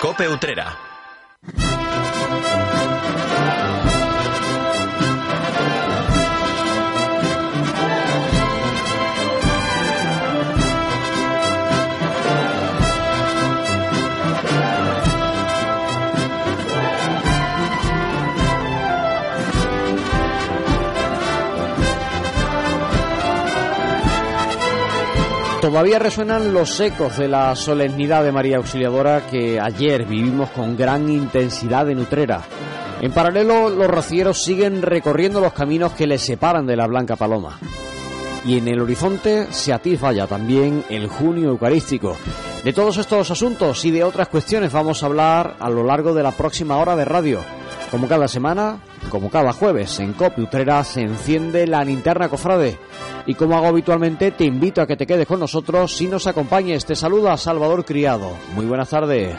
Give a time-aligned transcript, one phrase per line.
[0.00, 0.89] Cope Utrera.
[25.60, 31.10] Todavía resuenan los ecos de la solemnidad de María Auxiliadora que ayer vivimos con gran
[31.10, 32.40] intensidad en Utrera.
[33.02, 37.58] En paralelo, los rocieros siguen recorriendo los caminos que les separan de la Blanca Paloma.
[38.46, 42.16] Y en el horizonte se atisba ya también el junio eucarístico.
[42.64, 46.22] De todos estos asuntos y de otras cuestiones vamos a hablar a lo largo de
[46.22, 47.59] la próxima hora de radio.
[47.90, 48.80] Como cada semana,
[49.10, 52.78] como cada jueves, en COPI Utrera se enciende la linterna cofrade.
[53.26, 56.86] Y como hago habitualmente, te invito a que te quedes con nosotros si nos acompañes.
[56.86, 58.30] Te saluda Salvador Criado.
[58.54, 59.36] Muy buenas tardes.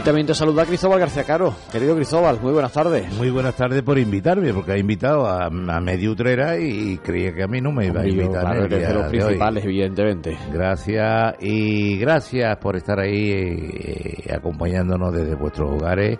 [0.00, 1.54] Y también te saluda Cristóbal García Caro.
[1.70, 3.12] Querido Cristóbal, muy buenas tardes.
[3.18, 7.42] Muy buenas tardes por invitarme, porque ha invitado a, a medio Utrera y creía que
[7.42, 8.40] a mí no me iba a invitar.
[8.40, 9.38] Claro, de los hoy.
[9.62, 10.38] evidentemente.
[10.50, 16.18] Gracias y gracias por estar ahí eh, acompañándonos desde vuestros hogares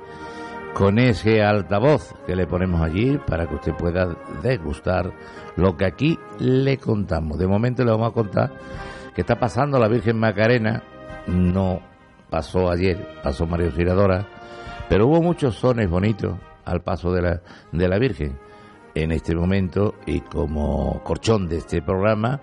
[0.75, 5.11] con ese altavoz que le ponemos allí para que usted pueda degustar
[5.57, 7.39] lo que aquí le contamos.
[7.39, 8.53] De momento le vamos a contar
[9.15, 10.83] que está pasando la Virgen Macarena,
[11.29, 11.90] no
[12.31, 14.27] pasó ayer, pasó María Auxiliadora,
[14.89, 18.39] pero hubo muchos sones bonitos al paso de la, de la Virgen.
[18.95, 22.41] En este momento, y como corchón de este programa,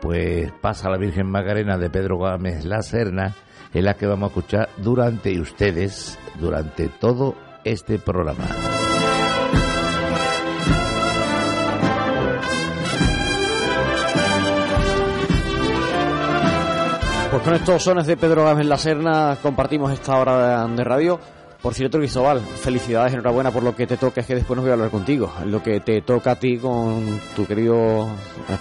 [0.00, 3.34] pues pasa la Virgen Macarena de Pedro Gámez La Serna,
[3.74, 8.44] en la que vamos a escuchar durante ustedes, durante todo este programa.
[17.36, 21.20] Pues con estos sones de Pedro Gámez La Serna compartimos esta hora de radio.
[21.60, 24.70] Por cierto, Cristóbal, felicidades, enhorabuena por lo que te toca, es que después no voy
[24.70, 25.30] a hablar contigo.
[25.44, 28.08] Lo que te toca a ti con tu querido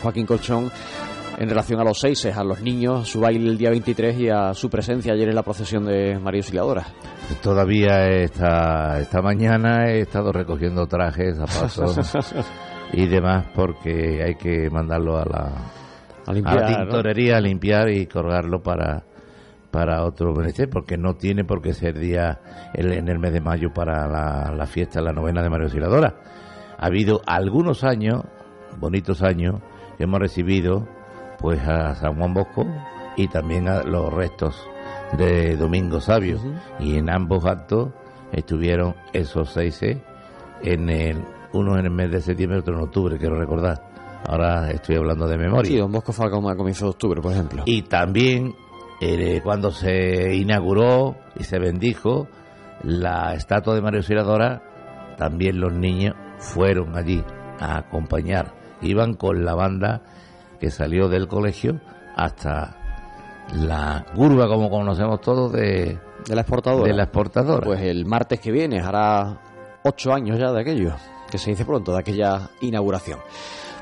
[0.02, 0.70] Joaquín Colchón
[1.38, 4.54] en relación a los seises, a los niños, su baile el día 23 y a
[4.54, 6.86] su presencia ayer en la procesión de María Auxiliadora.
[7.42, 12.14] Todavía esta, esta mañana he estado recogiendo trajes, zapatos
[12.92, 15.52] y demás porque hay que mandarlo a la,
[16.28, 16.78] A la ¿no?
[16.84, 19.04] tintorería a limpiar y colgarlo para
[19.72, 22.40] para otro menester porque no tiene por qué ser día
[22.74, 26.16] el- en el mes de mayo para la, la fiesta, la novena de María Auxiliadora.
[26.78, 28.24] Ha habido algunos años,
[28.80, 29.56] bonitos años,
[29.98, 30.88] que hemos recibido
[31.40, 32.66] pues a San Juan Bosco
[33.18, 34.66] y también a los restos
[35.18, 36.38] de Domingo Sabio.
[36.80, 37.90] Y en ambos actos
[38.32, 39.82] estuvieron esos seis
[40.64, 41.22] en el,
[41.52, 43.82] uno en el mes de septiembre, otro en octubre, quiero recordar.
[44.28, 45.72] Ahora estoy hablando de memoria.
[45.72, 47.64] Sí, Don Bosco fue a comienzos de octubre, por ejemplo.
[47.66, 48.56] Y también
[49.02, 52.28] eh, cuando se inauguró y se bendijo
[52.84, 54.62] la estatua de María Auxiliadora,
[55.18, 57.24] también los niños fueron allí
[57.60, 58.54] a acompañar.
[58.82, 60.02] Iban con la banda
[60.60, 61.80] que salió del colegio
[62.16, 62.78] hasta
[63.54, 66.88] la curva, como conocemos todos, de, de la exportadora.
[66.88, 67.66] de la exportadora.
[67.66, 69.40] Pues el martes que viene, hará
[69.84, 70.96] ocho años ya de aquello,
[71.30, 73.20] que se dice pronto, de aquella inauguración.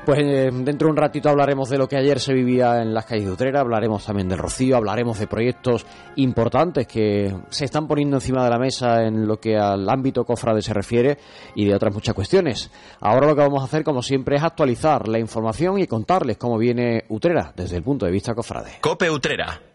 [0.04, 3.06] Pues eh, dentro de un ratito hablaremos de lo que ayer se vivía en las
[3.06, 8.18] calles de Utrera, hablaremos también del Rocío, hablaremos de proyectos importantes que se están poniendo
[8.18, 11.16] encima de la mesa en lo que al ámbito cofrade se refiere
[11.54, 12.70] y de otras muchas cuestiones.
[13.00, 16.58] Ahora lo que vamos a hacer, como siempre, es actualizar la información y contarles cómo
[16.58, 18.72] viene Utrera desde el punto de vista cofrade.
[18.82, 19.73] Cope Utrera.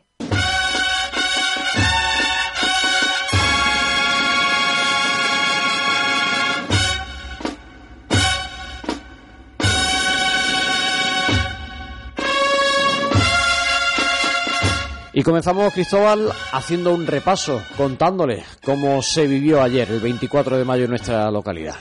[15.19, 20.85] Y comenzamos, Cristóbal, haciendo un repaso, contándoles cómo se vivió ayer, el 24 de mayo,
[20.85, 21.75] en nuestra localidad.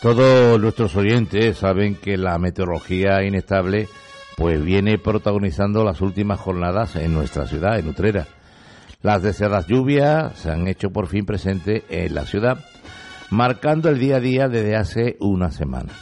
[0.00, 3.88] Todos nuestros oyentes saben que la meteorología inestable
[4.36, 8.28] pues viene protagonizando las últimas jornadas en nuestra ciudad, en Utrera.
[9.02, 12.64] Las deseadas lluvias se han hecho por fin presentes en la ciudad,
[13.28, 15.92] marcando el día a día desde hace una semana.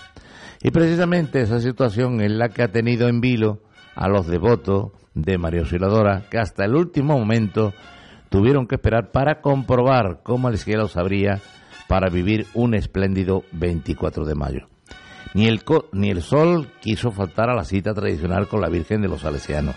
[0.62, 3.60] Y precisamente esa situación es la que ha tenido en vilo
[3.94, 7.72] a los devotos de María Auxiliadora, que hasta el último momento
[8.28, 11.40] tuvieron que esperar para comprobar cómo el cielo se abría
[11.88, 14.66] para vivir un espléndido 24 de mayo.
[15.34, 15.62] Ni el,
[15.92, 19.76] ni el sol quiso faltar a la cita tradicional con la Virgen de los Salesianos,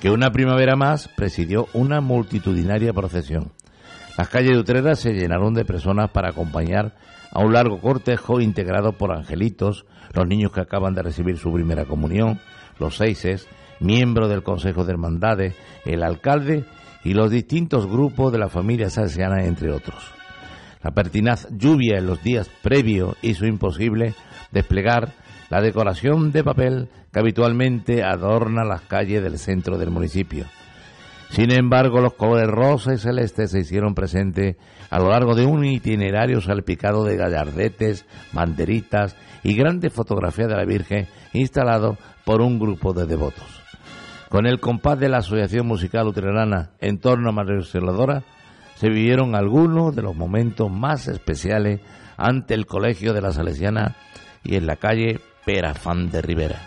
[0.00, 3.52] que una primavera más presidió una multitudinaria procesión.
[4.18, 6.94] Las calles de Utrera se llenaron de personas para acompañar
[7.32, 9.84] a un largo cortejo integrado por angelitos,
[10.14, 12.40] los niños que acaban de recibir su primera comunión,
[12.78, 13.46] los seises,
[13.80, 16.64] miembros del Consejo de Hermandades, el alcalde
[17.04, 20.02] y los distintos grupos de la familia salesiana, entre otros.
[20.82, 24.14] La pertinaz lluvia en los días previos hizo imposible
[24.52, 25.12] desplegar
[25.50, 30.46] la decoración de papel que habitualmente adorna las calles del centro del municipio.
[31.30, 34.56] Sin embargo, los colores rosa y celeste se hicieron presentes
[34.90, 40.64] a lo largo de un itinerario salpicado de gallardetes, banderitas y grandes fotografías de la
[40.64, 43.55] Virgen instalado por un grupo de devotos.
[44.28, 48.24] Con el compás de la Asociación Musical Luterana en torno a María Auxiliadora,
[48.74, 51.80] se vivieron algunos de los momentos más especiales
[52.16, 53.96] ante el Colegio de la Salesiana
[54.42, 56.60] y en la calle Perafán de Rivera.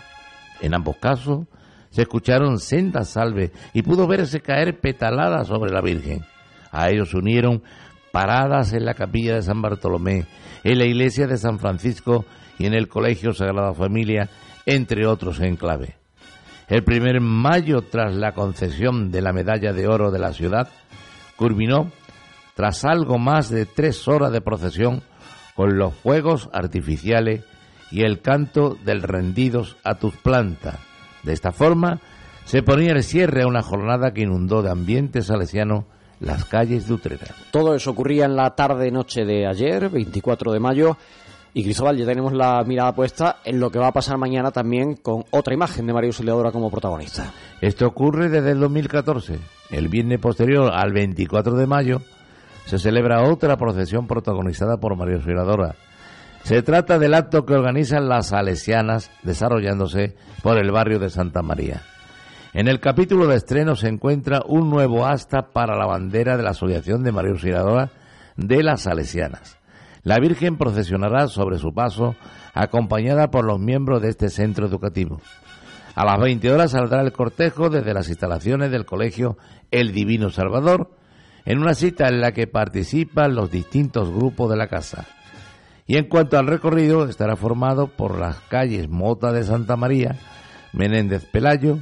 [0.60, 1.46] En ambos casos
[1.90, 6.24] se escucharon sendas salves y pudo verse caer petaladas sobre la Virgen.
[6.72, 7.62] A ellos se unieron
[8.10, 10.26] paradas en la capilla de San Bartolomé,
[10.64, 12.24] en la iglesia de San Francisco
[12.58, 14.28] y en el Colegio Sagrada Familia,
[14.66, 15.99] entre otros enclaves.
[16.70, 20.68] El primer mayo, tras la concesión de la medalla de oro de la ciudad,
[21.34, 21.90] culminó
[22.54, 25.02] tras algo más de tres horas de procesión
[25.56, 27.44] con los fuegos artificiales
[27.90, 30.78] y el canto del rendidos a tus plantas.
[31.24, 31.98] De esta forma
[32.44, 35.86] se ponía el cierre a una jornada que inundó de ambiente salesiano
[36.20, 37.26] las calles de Utrera.
[37.50, 40.96] Todo eso ocurría en la tarde-noche de ayer, 24 de mayo.
[41.52, 44.94] Y Cristóbal, ya tenemos la mirada puesta en lo que va a pasar mañana también
[44.94, 47.32] con otra imagen de María Auxiliadora como protagonista.
[47.60, 49.38] Esto ocurre desde el 2014.
[49.70, 52.02] El viernes posterior al 24 de mayo
[52.66, 55.74] se celebra otra procesión protagonizada por María Auxiliadora.
[56.44, 61.82] Se trata del acto que organizan las salesianas desarrollándose por el barrio de Santa María.
[62.52, 66.50] En el capítulo de estreno se encuentra un nuevo asta para la bandera de la
[66.50, 67.90] Asociación de María Auxiliadora
[68.36, 69.59] de las Salesianas.
[70.02, 72.16] La Virgen procesionará sobre su paso
[72.54, 75.20] acompañada por los miembros de este centro educativo.
[75.94, 79.36] A las 20 horas saldrá el cortejo desde las instalaciones del colegio
[79.70, 80.90] El Divino Salvador,
[81.44, 85.06] en una cita en la que participan los distintos grupos de la casa.
[85.86, 90.16] Y en cuanto al recorrido, estará formado por las calles Mota de Santa María,
[90.72, 91.78] Menéndez Pelayo,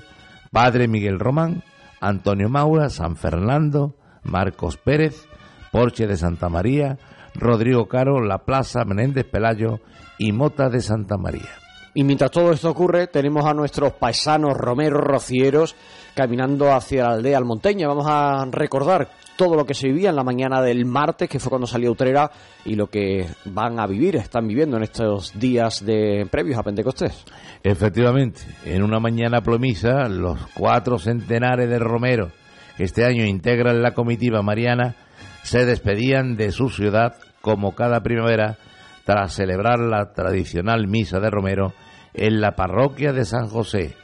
[0.51, 1.63] Padre Miguel Román,
[2.01, 5.29] Antonio Maura, San Fernando, Marcos Pérez,
[5.71, 6.99] Porche de Santa María,
[7.39, 9.81] Rodrigo Caro, La Plaza, Menéndez Pelayo
[10.19, 11.49] y Mota de Santa María.
[11.95, 15.75] Y mientras todo esto ocurre, tenemos a nuestros paisanos romeros rocieros
[16.15, 17.89] caminando hacia la aldea almonteña.
[17.89, 21.51] Vamos a recordar todo lo que se vivía en la mañana del martes, que fue
[21.51, 22.31] cuando salió Utrera,
[22.65, 27.25] y lo que van a vivir, están viviendo en estos días de previos a Pentecostés.
[27.63, 32.33] Efectivamente, en una mañana plomiza, los cuatro centenares de romeros
[32.77, 34.95] que este año integran la comitiva mariana
[35.43, 38.59] se despedían de su ciudad como cada primavera
[39.05, 41.73] tras celebrar la tradicional misa de Romero
[42.13, 43.97] en la parroquia de San José.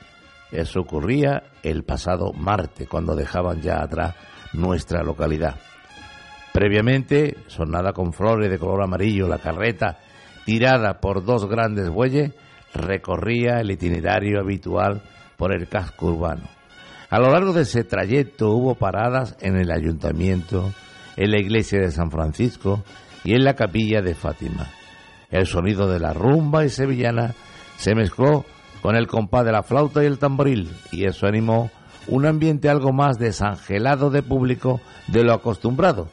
[0.50, 4.14] Eso ocurría el pasado martes, cuando dejaban ya atrás
[4.52, 5.56] nuestra localidad.
[6.52, 9.98] Previamente, sonada con flores de color amarillo, la carreta,
[10.44, 12.32] tirada por dos grandes bueyes,
[12.72, 15.02] recorría el itinerario habitual
[15.36, 16.48] por el casco urbano.
[17.10, 20.72] A lo largo de ese trayecto hubo paradas en el ayuntamiento,
[21.16, 22.84] en la iglesia de San Francisco
[23.24, 24.68] y en la capilla de Fátima.
[25.30, 27.34] El sonido de la rumba y sevillana
[27.76, 28.44] se mezcló
[28.82, 31.70] con el compás de la flauta y el tamboril y eso animó
[32.06, 36.08] un ambiente algo más desangelado de público de lo acostumbrado,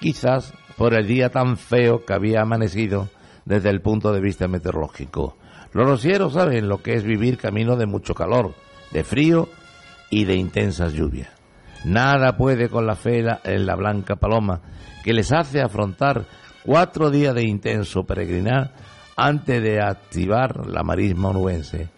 [0.00, 3.08] quizás por el día tan feo que había amanecido
[3.44, 5.36] desde el punto de vista meteorológico.
[5.72, 8.54] Los rocieros saben lo que es vivir camino de mucho calor,
[8.92, 9.48] de frío
[10.10, 11.30] y de intensas lluvias.
[11.84, 14.60] Nada puede con la fe en la blanca paloma
[15.02, 16.26] que les hace afrontar
[16.64, 18.72] cuatro días de intenso peregrinar
[19.16, 21.88] antes de activar la marisma onubense.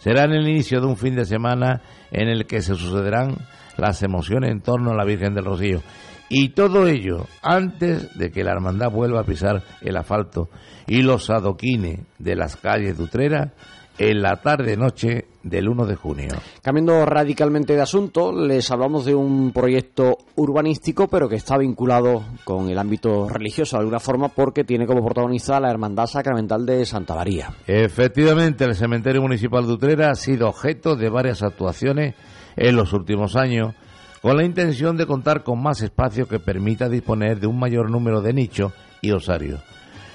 [0.00, 3.36] Será en el inicio de un fin de semana en el que se sucederán
[3.76, 5.82] las emociones en torno a la Virgen del Rocío.
[6.28, 10.50] Y todo ello antes de que la hermandad vuelva a pisar el asfalto
[10.86, 13.52] y los adoquines de las calles de Utrera
[13.98, 16.28] en la tarde-noche del 1 de junio.
[16.62, 22.68] Cambiando radicalmente de asunto, les hablamos de un proyecto urbanístico, pero que está vinculado con
[22.68, 27.14] el ámbito religioso de alguna forma, porque tiene como protagonista la Hermandad Sacramental de Santa
[27.14, 27.54] María.
[27.66, 32.14] Efectivamente, el cementerio municipal de Utrera ha sido objeto de varias actuaciones
[32.56, 33.74] en los últimos años,
[34.20, 38.20] con la intención de contar con más espacio que permita disponer de un mayor número
[38.20, 39.60] de nichos y osarios.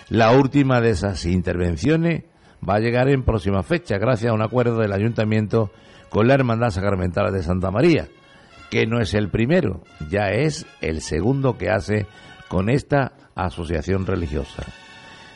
[0.09, 2.23] La última de esas intervenciones
[2.67, 5.71] va a llegar en próxima fecha, gracias a un acuerdo del ayuntamiento
[6.09, 8.07] con la Hermandad Sacramental de Santa María,
[8.69, 12.05] que no es el primero, ya es el segundo que hace
[12.47, 14.63] con esta asociación religiosa.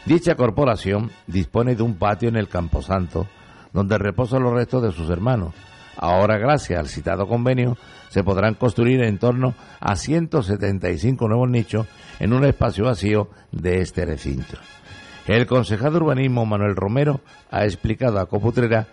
[0.06, 3.28] Dicha corporación dispone de un patio en el Camposanto
[3.74, 5.54] donde reposan los restos de sus hermanos.
[5.98, 7.78] Ahora, gracias al citado convenio,
[8.10, 11.88] se podrán construir en torno a 175 nuevos nichos
[12.20, 14.58] en un espacio vacío de este recinto.
[15.28, 17.20] El concejal de urbanismo Manuel Romero
[17.52, 18.88] ha explicado a Coputrera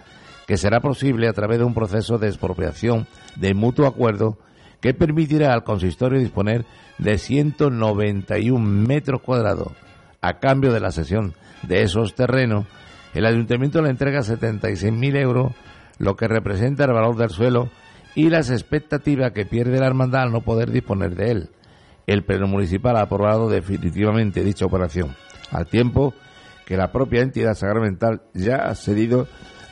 [0.49, 4.37] que será posible a través de un proceso de expropiación de mutuo acuerdo
[4.81, 6.67] que permitirá al consistorio disponer
[6.99, 9.73] de 191 metros cuadrados.
[10.21, 12.67] A cambio de la cesión de esos terrenos,
[13.15, 15.53] el ayuntamiento le entrega 76.000 euros,
[15.99, 17.71] lo que representa el valor del suelo
[18.17, 21.51] y las expectativas que pierde la hermandad al no poder disponer de él.
[22.09, 25.15] El Pleno Municipal ha aprobado definitivamente dicha operación,
[25.51, 26.13] al tiempo
[26.65, 29.27] que la propia entidad sacramental ya ha cedido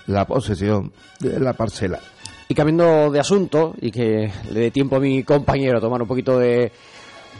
[0.06, 2.00] la posesión de la parcela.
[2.48, 6.08] Y cambiando de asunto, y que le dé tiempo a mi compañero a tomar un
[6.08, 6.70] poquito de,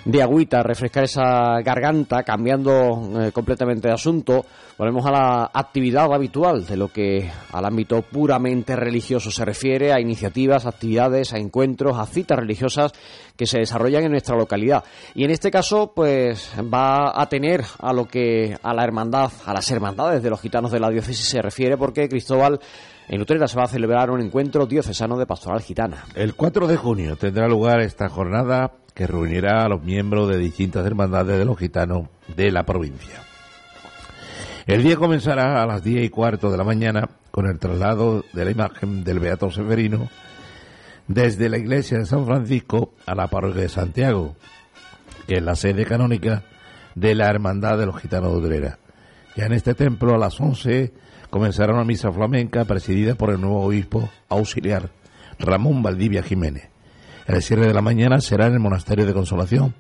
[0.05, 4.45] de agüita, refrescar esa garganta, cambiando eh, completamente de asunto,
[4.77, 10.01] volvemos a la actividad habitual de lo que al ámbito puramente religioso se refiere, a
[10.01, 12.93] iniciativas, actividades, a encuentros, a citas religiosas
[13.37, 14.85] que se desarrollan en nuestra localidad.
[15.15, 19.55] Y en este caso, pues va a tener a lo que a la hermandad, a
[19.55, 22.59] las hermandades de los gitanos de la diócesis se refiere, porque Cristóbal
[23.13, 26.07] en Utrera se va a celebrar un encuentro diocesano de pastoral gitana.
[26.15, 30.87] El 4 de junio tendrá lugar esta jornada que reunirá a los miembros de distintas
[30.87, 33.21] hermandades de los gitanos de la provincia.
[34.67, 38.47] El día comenzará a las 10 y cuarto de la mañana con el traslado de
[38.47, 40.09] la imagen del Beato Severino
[41.07, 44.37] desde la iglesia de San Francisco a la parroquia de Santiago,
[45.27, 46.45] que es la sede canónica
[46.95, 48.79] de la Hermandad de los Gitanos de Utrera.
[49.37, 50.95] Ya en este templo a las 11
[51.33, 54.91] comenzará una misa flamenca presidida por el nuevo obispo auxiliar
[55.39, 56.69] Ramón Valdivia Jiménez.
[57.27, 59.75] El cierre de la mañana será en el Monasterio de Consolación,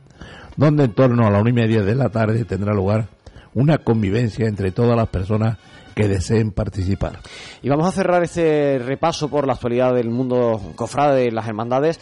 [0.56, 3.08] donde en torno a la una y media de la tarde tendrá lugar
[3.52, 5.58] una convivencia entre todas las personas
[5.94, 7.18] que deseen participar.
[7.60, 12.00] Y vamos a cerrar este repaso por la actualidad del mundo cofrade de las hermandades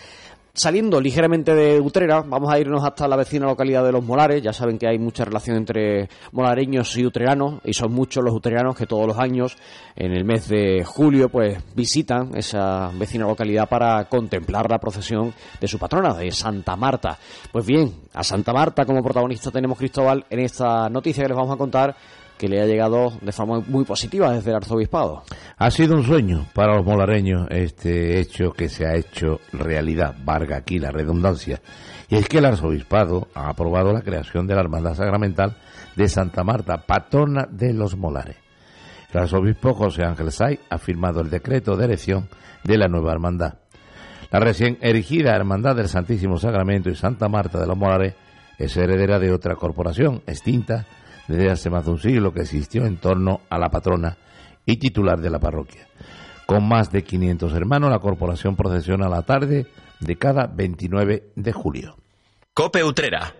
[0.52, 4.42] Saliendo ligeramente de Utrera, vamos a irnos hasta la vecina localidad de Los Molares.
[4.42, 8.76] Ya saben que hay mucha relación entre molareños y utreranos, y son muchos los utreranos
[8.76, 9.56] que todos los años,
[9.94, 15.68] en el mes de julio, pues visitan esa vecina localidad para contemplar la procesión de
[15.68, 17.16] su patrona, de Santa Marta.
[17.52, 21.54] Pues bien, a Santa Marta como protagonista tenemos Cristóbal en esta noticia que les vamos
[21.54, 21.94] a contar
[22.40, 25.24] que le ha llegado de forma muy positiva desde el arzobispado.
[25.58, 30.56] Ha sido un sueño para los molareños este hecho que se ha hecho realidad, varga
[30.56, 31.60] aquí la redundancia,
[32.08, 35.58] y es que el arzobispado ha aprobado la creación de la Hermandad Sacramental
[35.96, 38.36] de Santa Marta, patrona de los molares.
[39.12, 42.30] El arzobispo José Ángel Say ha firmado el decreto de elección
[42.64, 43.58] de la nueva hermandad.
[44.30, 48.14] La recién erigida Hermandad del Santísimo Sacramento y Santa Marta de los Molares
[48.56, 50.86] es heredera de otra corporación extinta
[51.30, 54.16] desde hace más de un siglo que existió en torno a la patrona
[54.66, 55.86] y titular de la parroquia.
[56.44, 59.66] Con más de 500 hermanos, la corporación procesiona la tarde
[60.00, 61.96] de cada 29 de julio.
[62.52, 63.32] Cope Utrera.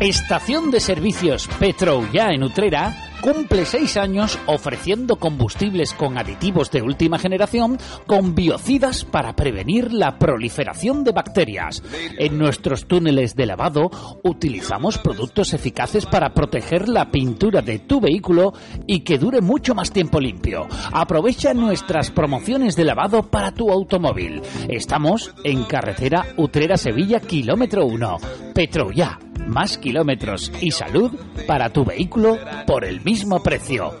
[0.00, 6.82] Estación de servicios Petro ya en Utrera cumple seis años ofreciendo combustibles con aditivos de
[6.82, 11.82] última generación con biocidas para prevenir la proliferación de bacterias.
[12.18, 13.90] En nuestros túneles de lavado
[14.22, 18.52] utilizamos productos eficaces para proteger la pintura de tu vehículo
[18.86, 20.66] y que dure mucho más tiempo limpio.
[20.92, 24.42] Aprovecha nuestras promociones de lavado para tu automóvil.
[24.68, 28.45] Estamos en carretera Utrera-Sevilla, kilómetro 1.
[28.56, 31.12] Petro ya más kilómetros y salud
[31.46, 34.00] para tu vehículo por el mismo precio.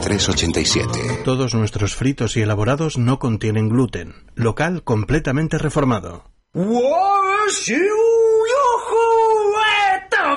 [0.00, 1.22] 387.
[1.24, 4.14] Todos nuestros fritos y elaborados no contienen gluten.
[4.34, 6.24] Local completamente reformado.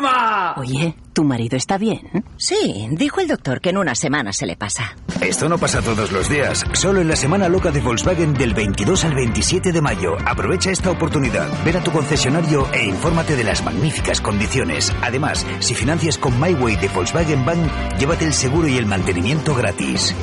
[0.02, 0.56] ¡Toma!
[0.58, 2.26] Oye, ¿tu marido está bien?
[2.36, 4.96] Sí, dijo el doctor que en una semana se le pasa.
[5.22, 9.06] Esto no pasa todos los días, solo en la semana loca de Volkswagen del 22
[9.06, 10.18] al 27 de mayo.
[10.26, 14.92] Aprovecha esta oportunidad, ven a tu concesionario e infórmate de las magníficas condiciones.
[15.04, 20.16] Además, si financias con MyWay de Volkswagen Bank, llévate el seguro y el mantenimiento gratis.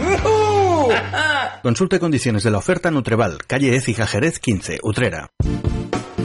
[1.63, 5.31] Consulte condiciones de la oferta Nutreval, calle Écija Jerez 15, Utrera.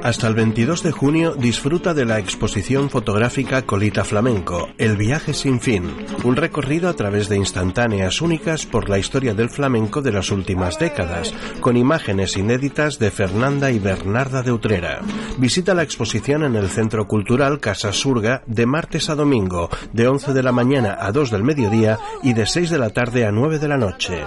[0.03, 5.61] Hasta el 22 de junio disfruta de la exposición fotográfica Colita Flamenco, El viaje sin
[5.61, 10.33] fin, un recorrido a través de instantáneas únicas por la historia del flamenco de las
[10.33, 15.03] últimas décadas, con imágenes inéditas de Fernanda y Bernarda de Utrera.
[15.39, 20.33] Visita la exposición en el Centro Cultural Casa Surga de martes a domingo, de 11
[20.33, 23.61] de la mañana a 2 del mediodía y de 6 de la tarde a 9
[23.61, 24.25] de la noche.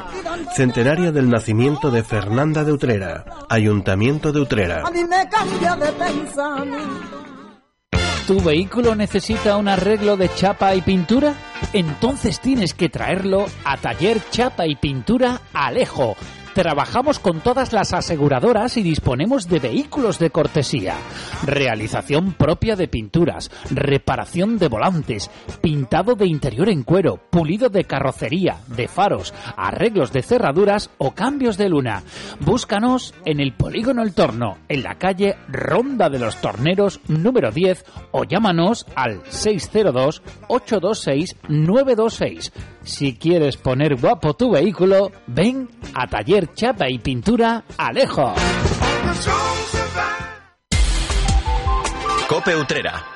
[0.55, 4.83] Centenario del nacimiento de Fernanda de Utrera, Ayuntamiento de Utrera.
[8.27, 11.33] ¿Tu vehículo necesita un arreglo de chapa y pintura?
[11.73, 16.15] Entonces tienes que traerlo a Taller Chapa y Pintura Alejo
[16.55, 20.95] Trabajamos con todas las aseguradoras y disponemos de vehículos de cortesía.
[21.45, 28.55] Realización propia de pinturas, reparación de volantes, pintado de interior en cuero, pulido de carrocería,
[28.67, 32.03] de faros, arreglos de cerraduras o cambios de luna.
[32.39, 37.83] Búscanos en el Polígono El Torno, en la calle Ronda de los Torneros número 10
[38.11, 42.53] o llámanos al 602 826 926.
[42.85, 48.33] Si quieres poner guapo tu vehículo, ven a Taller Chapa y Pintura Alejo.
[52.27, 53.14] Cope Utrera.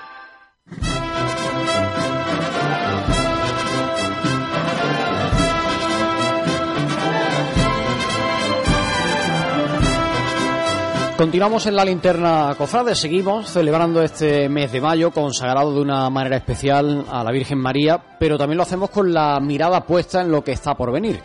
[11.20, 16.38] Continuamos en la linterna cofrade, seguimos celebrando este mes de mayo consagrado de una manera
[16.38, 20.46] especial a la Virgen María, pero también lo hacemos con la mirada puesta en lo
[20.46, 21.20] que está por venir.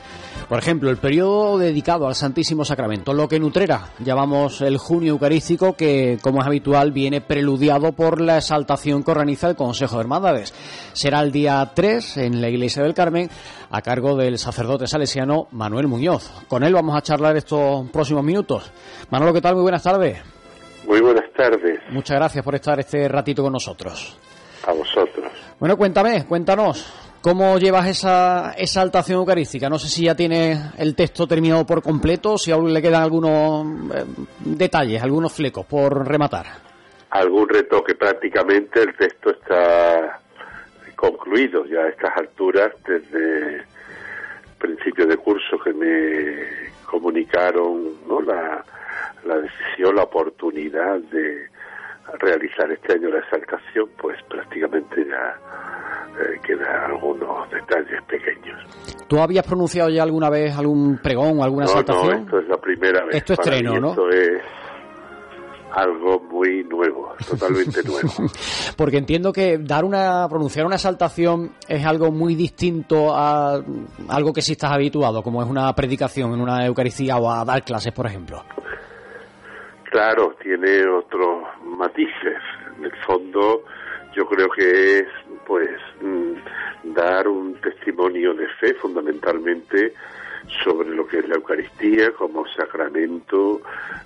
[0.49, 5.13] Por ejemplo, el periodo dedicado al Santísimo Sacramento, lo que en Utrera llamamos el junio
[5.13, 10.03] eucarístico, que como es habitual viene preludiado por la exaltación que organiza el Consejo de
[10.03, 10.53] Hermandades.
[10.93, 13.31] Será el día 3 en la Iglesia del Carmen
[13.71, 16.31] a cargo del sacerdote salesiano Manuel Muñoz.
[16.47, 18.71] Con él vamos a charlar estos próximos minutos.
[19.11, 19.55] Manolo, ¿qué tal?
[19.55, 20.19] Muy buenas tardes.
[20.87, 21.81] Muy buenas tardes.
[21.91, 24.19] Muchas gracias por estar este ratito con nosotros.
[24.67, 25.31] A vosotros.
[25.61, 29.69] Bueno, cuéntame, cuéntanos, ¿cómo llevas esa exaltación eucarística?
[29.69, 33.95] No sé si ya tiene el texto terminado por completo, si aún le quedan algunos
[33.95, 34.05] eh,
[34.41, 36.47] detalles, algunos flecos por rematar.
[37.11, 40.21] Algún retoque, prácticamente el texto está
[40.97, 43.65] concluido ya a estas alturas desde
[44.59, 48.23] principio de curso que me comunicaron ¿no?
[48.23, 48.65] la,
[49.25, 51.49] la decisión, la oportunidad de
[52.19, 55.39] realizar este año la exaltación, pues prácticamente ya
[56.21, 58.61] eh, quedan algunos detalles pequeños.
[59.09, 62.11] ¿Tú habías pronunciado ya alguna vez algún pregón o alguna exaltación?
[62.11, 63.17] No, esto es la primera vez.
[63.17, 63.91] Esto estreno, ¿no?
[63.91, 64.43] Esto es
[65.75, 68.31] algo muy nuevo, totalmente nuevo.
[68.77, 73.61] Porque entiendo que dar una, pronunciar una exaltación es algo muy distinto a
[74.09, 77.63] algo que sí estás habituado, como es una predicación en una Eucaristía o a dar
[77.65, 78.45] clases, por ejemplo.
[79.95, 82.43] Claro, tiene otros matices.
[82.77, 83.63] En el fondo,
[84.13, 85.09] yo creo que es,
[85.47, 89.95] pues, mm, dar un testimonio de fe, fundamentalmente,
[90.65, 93.61] sobre lo que es la Eucaristía como sacramento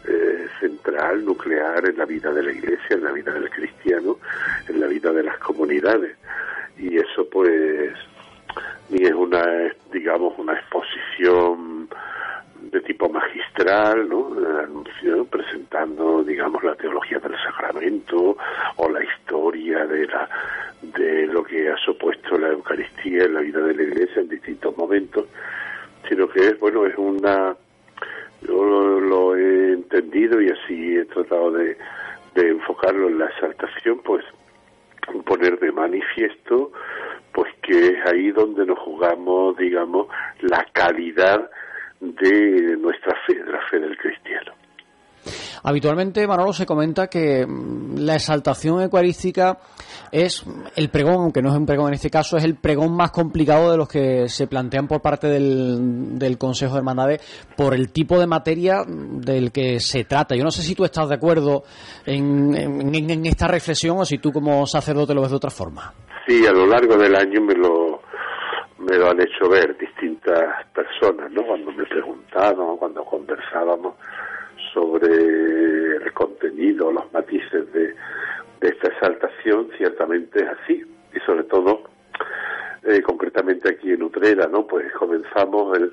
[0.07, 4.19] eh, central, nuclear en la vida de la Iglesia, en la vida del cristiano,
[4.69, 6.19] en la vida de las comunidades.
[6.77, 7.95] Y eso, pues,
[8.91, 11.89] ni es una, digamos, una exposición
[12.61, 14.29] de tipo magistral, ¿no?
[14.59, 18.37] anuncio presentando, digamos, la teología del sacramento
[18.77, 20.29] o la historia de la
[20.83, 24.77] de lo que ha supuesto la Eucaristía en la vida de la Iglesia en distintos
[24.77, 25.27] momentos,
[26.09, 27.57] sino que es, bueno, es una
[28.43, 31.77] yo lo, he entendido y así he tratado de,
[32.35, 34.25] de enfocarlo en la exaltación, pues
[35.25, 36.71] poner de manifiesto
[37.33, 40.09] pues que es ahí donde nos jugamos, digamos,
[40.41, 41.49] la calidad
[42.01, 44.53] de nuestra fe, de la fe del cristiano.
[45.63, 49.59] Habitualmente, Manolo, se comenta que mm, la exaltación eucarística
[50.11, 50.45] es
[50.77, 53.71] el pregón, aunque no es un pregón en este caso, es el pregón más complicado
[53.71, 58.27] de los que se plantean por parte del, Consejo de Hermandades por el tipo de
[58.27, 60.37] materia del que se trata.
[60.37, 61.65] Yo no sé si tú estás de acuerdo
[62.07, 62.55] en,
[62.95, 65.93] en esta reflexión o si tú como sacerdote lo ves de otra forma.
[66.27, 68.01] Sí, a lo largo del año me lo
[68.89, 71.45] me lo han hecho ver distintas personas, ¿no?
[71.45, 73.95] Cuando me preguntaban, cuando conversábamos
[74.73, 77.95] sobre el contenido, los matices de,
[78.61, 80.85] de esta exaltación, ciertamente es así.
[81.15, 81.83] Y sobre todo,
[82.85, 84.67] eh, concretamente aquí en Utrera, ¿no?
[84.67, 85.93] Pues comenzamos el,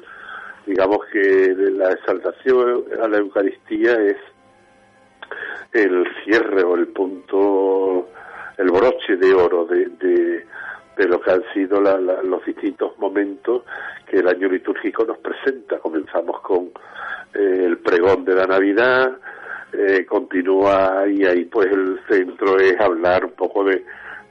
[0.66, 4.18] digamos que la exaltación a la Eucaristía es
[5.74, 8.10] el cierre o el punto,
[8.58, 10.46] el broche de oro de, de,
[10.98, 13.64] de lo que han sido los distintos momentos
[14.10, 15.80] que el año litúrgico nos presenta.
[15.80, 16.72] Comenzamos con
[17.34, 19.18] eh, el pregón de la Navidad,
[19.74, 23.84] eh, continúa y ahí pues el centro es hablar un poco de,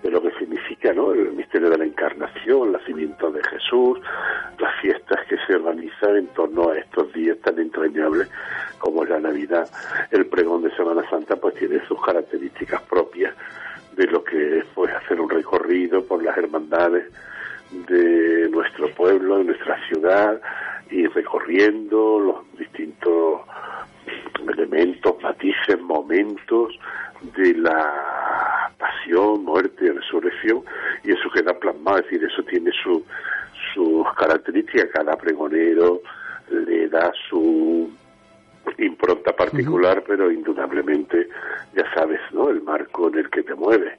[0.02, 1.12] de lo que significa ¿no?
[1.12, 3.98] el misterio de la encarnación, el nacimiento de Jesús,
[4.58, 8.30] las fiestas que se organizan en torno a estos días tan entrañables
[8.78, 9.68] como la Navidad.
[10.10, 13.34] El pregón de Semana Santa pues tiene sus características propias
[13.96, 17.10] de lo que es pues hacer un recorrido por las hermandades
[17.88, 20.40] de nuestro pueblo, de nuestra ciudad
[20.90, 23.40] y recorriendo los distintos
[24.52, 26.78] elementos, matices, momentos
[27.36, 30.62] de la pasión, muerte y resurrección,
[31.04, 33.04] y eso queda plasmado, es decir, eso tiene su,
[33.72, 36.02] sus características, cada pregonero
[36.50, 37.90] le da su
[38.78, 41.28] impronta particular, pero indudablemente,
[41.74, 42.50] ya sabes, ¿no?
[42.50, 43.98] El marco en el que te mueve.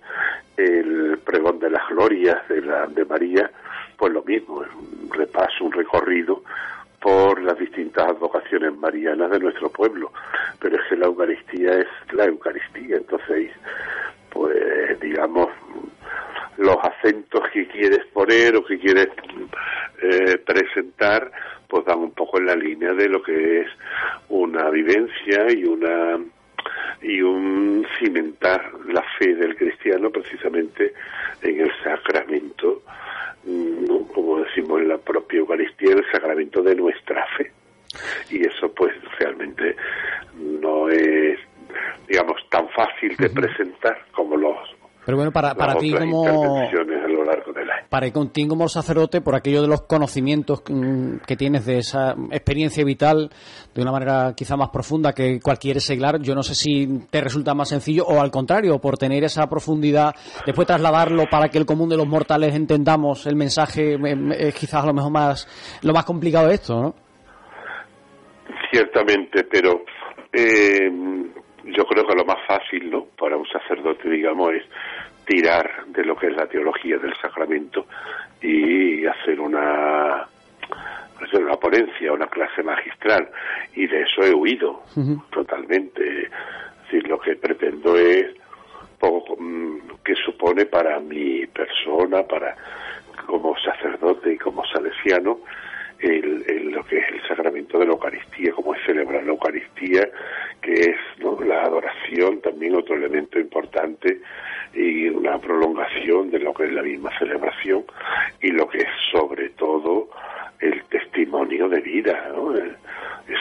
[0.58, 3.50] El pregón de las glorias de, la, de María,
[3.98, 6.44] pues lo mismo, es un repaso, un recorrido
[7.02, 10.12] por las distintas advocaciones marianas de nuestro pueblo.
[10.60, 13.52] Pero es que la Eucaristía es la Eucaristía, entonces,
[14.32, 15.50] pues digamos,
[16.58, 19.08] los acentos que quieres poner o que quieres
[20.02, 21.32] eh, presentar,
[21.68, 23.68] pues dan un poco en la línea de lo que es
[24.30, 26.20] una vivencia y una
[27.02, 30.94] y un cimentar la fe del cristiano precisamente
[31.42, 32.82] en el sacramento
[34.14, 37.52] como decimos en la propia Eucaristía, el sacramento de nuestra fe.
[38.30, 39.76] Y eso pues realmente
[40.36, 41.40] no es,
[42.08, 44.75] digamos, tan fácil de presentar como los
[45.06, 46.60] pero bueno, para, para ti como...
[47.90, 53.30] Para ti como sacerdote, por aquello de los conocimientos que tienes de esa experiencia vital
[53.74, 57.54] de una manera quizá más profunda que cualquier seglar, yo no sé si te resulta
[57.54, 60.16] más sencillo o al contrario, por tener esa profundidad,
[60.46, 63.98] después trasladarlo para que el común de los mortales entendamos el mensaje,
[64.38, 66.96] es quizás a lo mejor más, lo más complicado de esto, ¿no?
[68.72, 69.84] Ciertamente, pero
[70.34, 70.90] eh,
[71.66, 73.06] yo creo que lo más fácil, ¿no?
[73.18, 74.64] Para un sacerdote, digamos, es
[75.26, 77.88] tirar de lo que es la teología del sacramento
[78.42, 80.28] y hacer una
[81.34, 83.30] una ponencia, una clase magistral
[83.74, 84.84] y de eso he huido
[85.32, 86.24] totalmente.
[86.24, 86.32] Es
[86.84, 88.28] decir, lo que pretendo es
[89.00, 92.56] poco mm, que supone para mi persona, para
[93.26, 95.40] como sacerdote y como salesiano,
[96.00, 100.10] el, lo que es el sacramento de la Eucaristía, cómo es celebrar la Eucaristía,
[100.62, 100.98] que es
[101.46, 104.20] la adoración, también otro elemento importante,
[104.74, 107.86] y una prolongación de lo que es la misma celebración,
[108.42, 110.10] y lo que es sobre todo
[110.60, 112.56] el testimonio de vida, ¿no?
[112.56, 112.72] Es,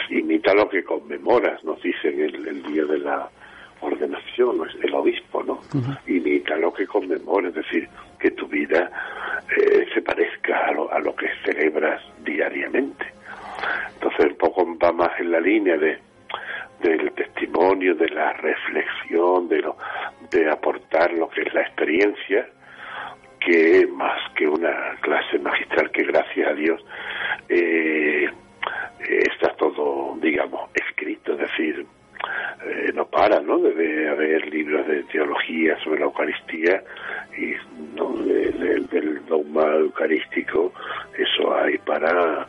[0.09, 3.29] imita lo que conmemoras, nos dicen el, el día de la
[3.85, 5.59] ordenación, el obispo, ¿no?
[6.07, 7.87] Imita lo que conmemora, es decir,
[8.19, 8.91] que tu vida
[9.55, 13.05] eh, se parezca a lo, a lo que celebras diariamente.
[13.93, 15.99] Entonces, un poco va más en la línea de
[16.81, 19.77] del testimonio, de la reflexión, de lo,
[20.29, 22.47] de aportar lo que es la experiencia,
[23.39, 26.85] que más que una clase magistral que gracias a Dios
[27.49, 28.29] eh,
[28.99, 31.85] está todo, digamos, escrito, es decir,
[32.65, 33.59] eh, no para, ¿no?
[33.59, 36.83] Debe haber libros de teología sobre la Eucaristía
[37.37, 37.53] y
[37.95, 38.15] ¿no?
[38.15, 40.73] del dogma eucarístico,
[41.17, 42.47] eso hay para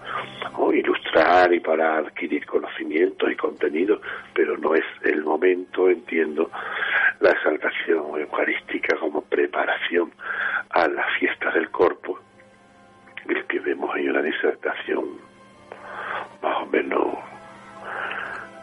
[0.72, 4.00] ilustrar y para adquirir conocimientos y contenidos,
[4.34, 6.50] pero no es el momento, entiendo,
[7.20, 10.12] la exaltación eucarística como preparación
[10.70, 12.18] a la fiesta del cuerpo,
[13.28, 15.04] el que vemos ahí una disertación
[16.42, 17.18] más o menos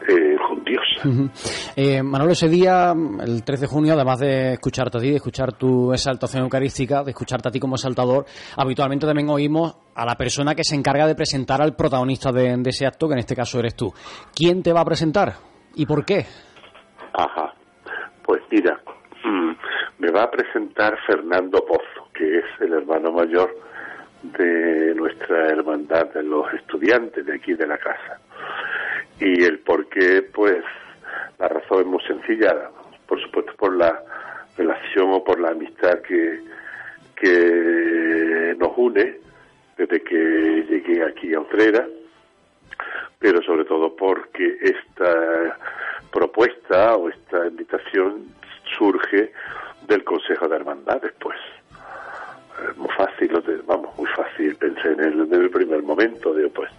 [0.08, 0.36] eh,
[1.76, 5.52] eh, Manolo, ese día, el 13 de junio, además de escucharte a ti, de escuchar
[5.52, 8.24] tu exaltación eucarística, de escucharte a ti como exaltador,
[8.56, 12.86] habitualmente también oímos a la persona que se encarga de presentar al protagonista de, ese
[12.86, 13.92] acto, que en este caso eres tú.
[14.34, 15.34] ¿Quién te va a presentar
[15.74, 16.26] y por qué?
[17.12, 17.54] Ajá,
[18.24, 18.80] pues mira,
[19.24, 19.52] mm,
[19.98, 23.50] me va a presentar Fernando Pozo, que es el hermano mayor
[24.22, 28.20] de nuestra hermandad de los estudiantes de aquí de la casa
[29.20, 30.64] y el por qué, pues
[31.38, 32.70] la razón es muy sencilla,
[33.06, 34.02] por supuesto por la
[34.56, 36.40] relación o por la amistad que,
[37.16, 39.18] que nos une
[39.76, 41.86] desde que llegué aquí a Utrera,
[43.18, 45.58] pero sobre todo porque esta
[46.12, 48.26] propuesta o esta invitación
[48.78, 49.32] surge
[49.86, 51.38] del Consejo de Hermandades, pues.
[52.76, 53.30] muy fácil,
[53.66, 56.70] vamos, muy fácil, pensé en el, en el primer momento, digo, pues,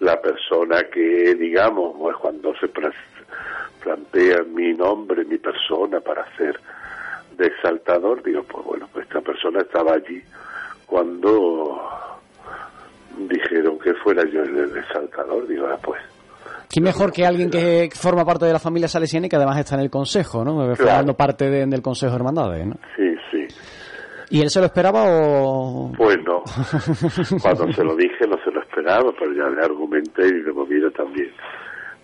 [0.00, 2.68] la persona que, digamos, es cuando se
[3.82, 6.58] plantea mi nombre, mi persona para ser
[7.36, 10.22] de exaltador, digo, pues bueno, pues esta persona estaba allí
[10.86, 11.80] cuando
[13.28, 16.00] dijeron que fuera yo el exaltador, digo, ah, pues.
[16.72, 19.76] ¿Qué mejor que alguien que forma parte de la familia salesiana y que además está
[19.76, 20.74] en el consejo, ¿no?
[20.74, 22.74] Formando parte del consejo de hermandades, ¿no?
[22.96, 23.46] Sí, sí.
[24.30, 25.92] ¿Y él se lo esperaba o...?
[25.96, 26.42] Pues no.
[27.42, 28.50] Cuando se lo dije no se
[28.84, 31.32] lo pero ya le argumenté y le movida también.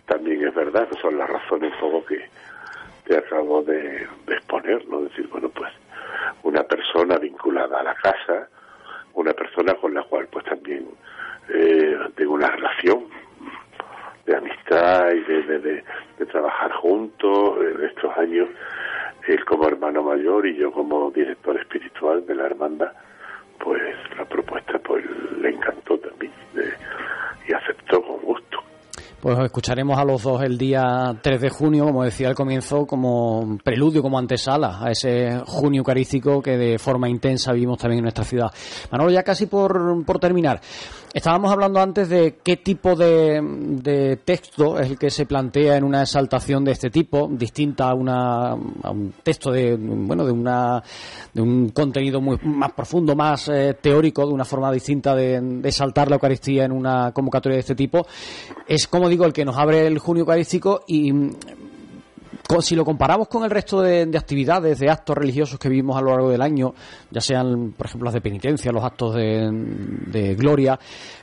[0.07, 2.29] También es verdad, son las razones poco que
[3.05, 5.03] te acabo de, exponer, ¿no?
[5.03, 5.71] Decir, bueno, pues
[6.43, 8.49] una persona vinculada a la casa,
[9.15, 10.87] una persona con la cual pues también
[11.49, 13.05] eh, tengo una relación
[14.27, 15.85] de amistad y de, de,
[16.19, 18.49] de, trabajar juntos en estos años,
[19.27, 22.93] él como hermano mayor y yo como director espiritual de la hermandad,
[23.63, 23.81] pues
[24.17, 25.05] la propuesta pues
[25.41, 26.33] le encantó también
[27.49, 28.59] y aceptó con gusto.
[29.21, 33.59] Pues escucharemos a los dos el día 3 de junio, como decía al comienzo, como
[33.63, 38.25] preludio, como antesala a ese junio eucarístico que de forma intensa vivimos también en nuestra
[38.25, 38.51] ciudad.
[38.91, 40.61] Manolo, ya casi por, por terminar.
[41.13, 46.03] Estábamos hablando antes de qué tipo de, texto es el que se plantea en una
[46.03, 50.81] exaltación de este tipo, distinta a, una, un texto de, bueno, de, una,
[51.35, 55.69] de un contenido muy, más profundo, más eh, teórico, de una forma distinta de, de,
[55.69, 58.07] exaltar la Eucaristía en una convocatoria de este tipo.
[58.69, 61.13] Es, como digo, el que nos abre el junio eucarístico y
[62.61, 66.11] si lo comparamos con el resto de, actividades, de actos religiosos que vivimos a lo
[66.11, 66.75] largo del año,
[67.11, 70.79] ya sean, por ejemplo, las de penitencia, los actos de, gloria,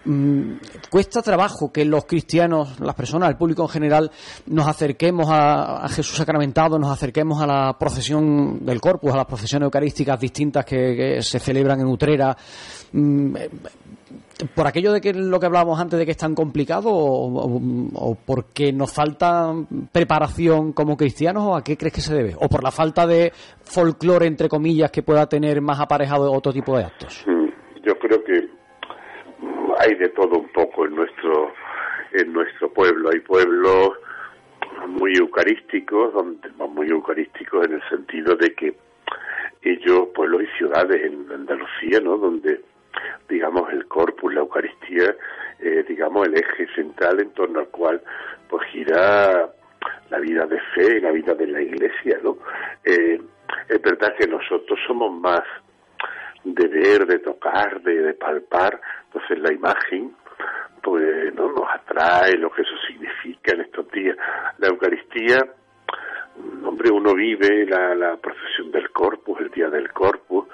[0.06, 0.54] mm,
[0.90, 4.12] cuesta trabajo que los cristianos, las personas, el público en general,
[4.48, 9.66] nos acerquemos a, Jesús sacramentado, nos acerquemos a la procesión del Corpus, a las procesiones
[9.66, 12.36] eucarísticas distintas que, se celebran en Utrera.
[12.92, 13.36] Mm,
[14.56, 18.72] por aquello de que lo que hablábamos antes de que es tan complicado o, porque
[18.72, 19.54] nos falta
[19.92, 23.32] preparación como cristianos o a qué crees que se debe o por la falta de
[23.64, 27.26] folclore entre comillas que pueda tener más aparejado otro tipo de actos
[27.84, 28.50] yo creo que
[29.80, 31.54] hay de todo un poco en nuestro
[32.14, 33.10] en nuestro pueblo.
[33.12, 33.92] Hay pueblos
[34.88, 38.76] muy eucarísticos donde muy eucarísticos en el sentido de que
[39.62, 42.62] ellos pueblos y ciudades en Andalucía no donde
[43.28, 45.16] digamos, el corpus, la Eucaristía,
[45.60, 48.02] eh, digamos, el eje central en torno al cual
[48.50, 49.50] pues gira
[50.10, 52.38] la vida de fe, la vida de la Iglesia, ¿no?
[52.84, 53.20] Eh,
[53.68, 55.44] es verdad que nosotros somos más
[56.44, 60.16] de ver, de tocar, de, de palpar, entonces la imagen,
[60.82, 61.52] pues, ¿no?
[61.52, 64.16] Nos atrae lo que eso significa en estos días.
[64.60, 65.40] La Eucaristía,
[66.64, 70.48] hombre, uno vive la, la procesión del Corpus, el día del Corpus,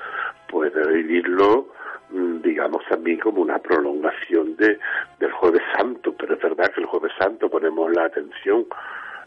[0.50, 1.74] puede vivirlo
[2.10, 4.80] digamos también como una prolongación de,
[5.20, 8.66] del Jueves Santo, pero es verdad que el Jueves Santo ponemos la atención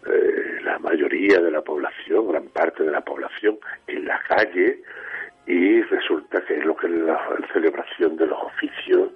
[0.07, 3.59] eh, la mayoría de la población, gran parte de la población,
[3.89, 4.83] en la calle
[5.47, 7.19] y resulta que es lo que es la,
[7.53, 9.11] celebración de los oficios,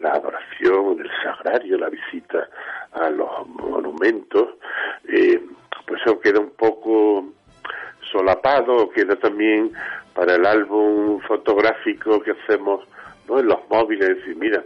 [0.00, 2.48] la adoración, el sagrario, la visita
[2.92, 4.54] a los monumentos,
[5.08, 5.40] eh,
[5.86, 7.32] pues eso queda un poco
[8.12, 9.72] solapado, queda también
[10.14, 12.86] para el álbum fotográfico que hacemos
[13.28, 14.62] en los móviles, decir, mira,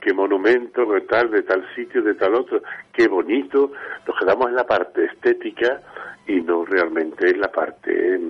[0.00, 3.72] qué monumento, de tal, de tal sitio, de tal otro, qué bonito,
[4.06, 5.80] nos quedamos en la parte estética
[6.26, 8.20] y no realmente en la parte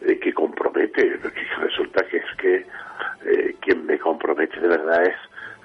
[0.00, 1.20] eh, que compromete,
[1.60, 2.66] resulta que es que
[3.24, 5.16] eh, quien me compromete de verdad es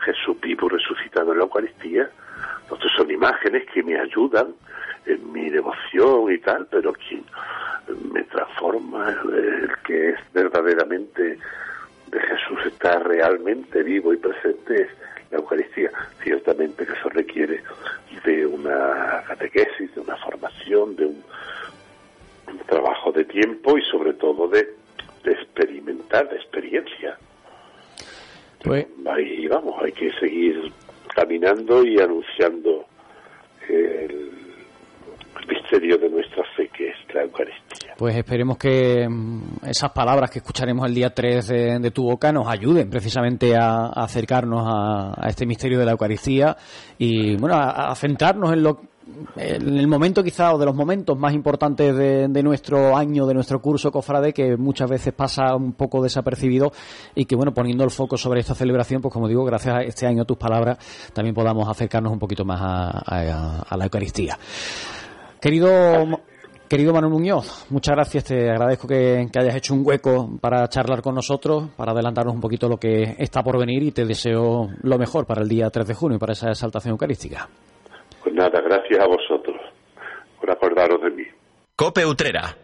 [0.01, 2.09] Jesús vivo resucitado en la Eucaristía,
[2.63, 4.53] entonces son imágenes que me ayudan
[5.05, 7.23] en mi devoción y tal, pero quien
[8.11, 11.39] me transforma, el que es verdaderamente
[12.07, 14.89] de Jesús está realmente vivo y presente es
[15.31, 15.91] la Eucaristía.
[16.23, 17.61] Ciertamente que eso requiere
[18.23, 21.23] de una catequesis, de una formación, de un,
[22.67, 24.75] trabajo de tiempo y sobre todo de,
[25.25, 27.17] experimentar, de experiencia.
[28.63, 30.71] Pues, ahí vamos, hay que seguir
[31.13, 32.85] caminando y anunciando
[33.69, 34.36] el
[35.47, 37.93] misterio de nuestra fe que es la Eucaristía.
[37.97, 42.47] Pues esperemos que mm, esas palabras que escucharemos el día 3 de, tu boca nos
[42.47, 46.55] ayuden precisamente a, acercarnos a, este misterio de la Eucaristía
[46.97, 48.81] y bueno, a, centrarnos en lo
[49.35, 53.61] en el momento quizá o de los momentos más importantes de, nuestro año, de nuestro
[53.61, 56.71] curso Cofrade, que muchas veces pasa un poco desapercibido
[57.15, 60.05] y que, bueno, poniendo el foco sobre esta celebración, pues como digo, gracias a este
[60.05, 60.77] año tus palabras,
[61.13, 64.37] también podamos acercarnos un poquito más a, la Eucaristía.
[65.41, 66.21] Querido
[66.69, 68.25] Querido Manuel Muñoz, muchas gracias.
[68.25, 72.67] Te agradezco que, hayas hecho un hueco para charlar con nosotros, para adelantarnos un poquito
[72.67, 75.93] lo que está por venir y te deseo lo mejor para el día 3 de
[75.93, 77.47] junio y para esa exaltación eucarística.
[78.21, 79.55] Pues nada, gracias a vosotros
[80.41, 81.23] por acordaros de mí.
[81.73, 82.57] Cope Utrera.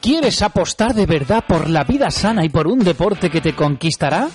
[0.00, 4.28] ¿Quieres apostar de verdad por la vida sana y por un deporte que te conquistará?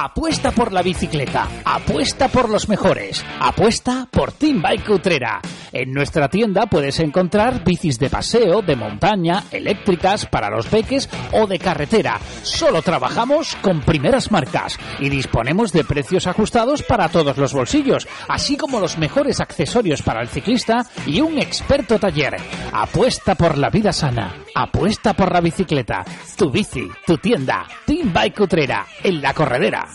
[0.00, 5.40] Apuesta por la bicicleta, apuesta por los mejores, apuesta por Team Bike Utrera.
[5.72, 11.48] En nuestra tienda puedes encontrar bicis de paseo, de montaña, eléctricas, para los peques o
[11.48, 12.20] de carretera.
[12.42, 18.56] Solo trabajamos con primeras marcas y disponemos de precios ajustados para todos los bolsillos, así
[18.56, 22.36] como los mejores accesorios para el ciclista y un experto taller.
[22.72, 26.04] Apuesta por la vida sana, apuesta por la bicicleta.
[26.36, 29.88] Tu bici, tu tienda, Team Bike Utrera, en la corredera.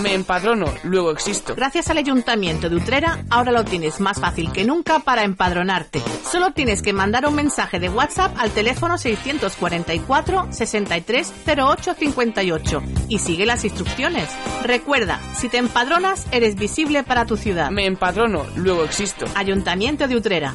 [0.00, 1.54] Me empadrono, luego existo.
[1.54, 6.02] Gracias al Ayuntamiento de Utrera, ahora lo tienes más fácil que nunca para empadronarte.
[6.28, 13.18] Solo tienes que mandar un mensaje de WhatsApp al teléfono 644 63 08 58 y
[13.20, 14.28] sigue las instrucciones.
[14.64, 17.70] Recuerda, si te empadronas, eres visible para tu ciudad.
[17.70, 19.26] Me empadrono, luego existo.
[19.36, 20.54] Ayuntamiento de Utrera.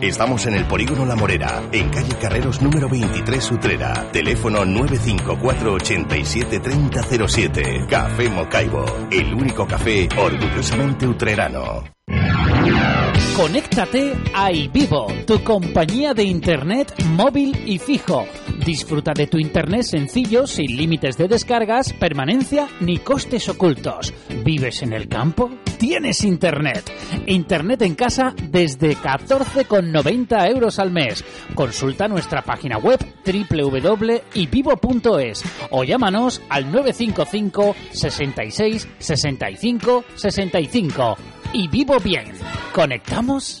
[0.00, 4.10] Estamos en el Polígono La Morera, en calle Carreros número 23 Utrera.
[4.12, 7.86] Teléfono 954 87 3007.
[7.88, 11.84] Café Mocaibo, el único café orgullosamente utrerano.
[13.36, 18.24] Conéctate a iVivo, tu compañía de internet móvil y fijo.
[18.64, 24.14] Disfruta de tu internet sencillo, sin límites de descargas, permanencia ni costes ocultos.
[24.44, 25.50] ¿Vives en el campo?
[25.78, 26.88] Tienes internet.
[27.26, 31.24] Internet en casa desde 14,90 euros al mes.
[31.56, 34.22] Consulta nuestra página web www.ivivo.es
[35.70, 41.16] o llámanos al 955 66 65 65
[41.54, 42.32] y vivo bien.
[42.72, 43.60] ¿Conectamos?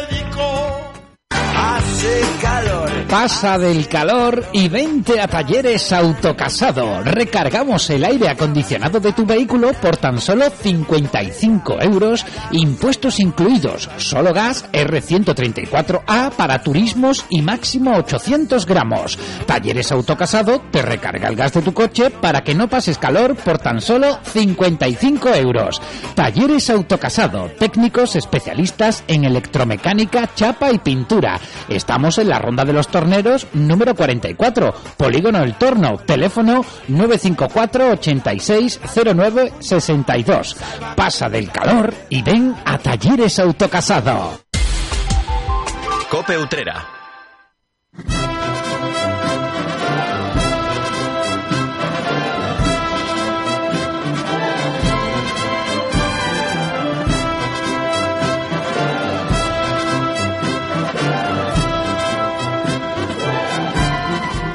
[3.09, 7.03] Pasa del calor y vente a Talleres Autocasado.
[7.03, 14.33] Recargamos el aire acondicionado de tu vehículo por tan solo 55 euros, impuestos incluidos, solo
[14.33, 19.19] gas R134A para turismos y máximo 800 gramos.
[19.45, 23.57] Talleres Autocasado te recarga el gas de tu coche para que no pases calor por
[23.57, 25.81] tan solo 55 euros.
[26.15, 31.37] Talleres Autocasado, técnicos especialistas en electromecánica, chapa y pintura.
[31.81, 39.53] Estamos en la ronda de los torneros número 44, Polígono El Torno, teléfono 954 8609
[39.57, 40.57] 62.
[40.95, 44.41] Pasa del calor y ven a Talleres Autocasado.
[46.11, 46.85] Cope Utrera.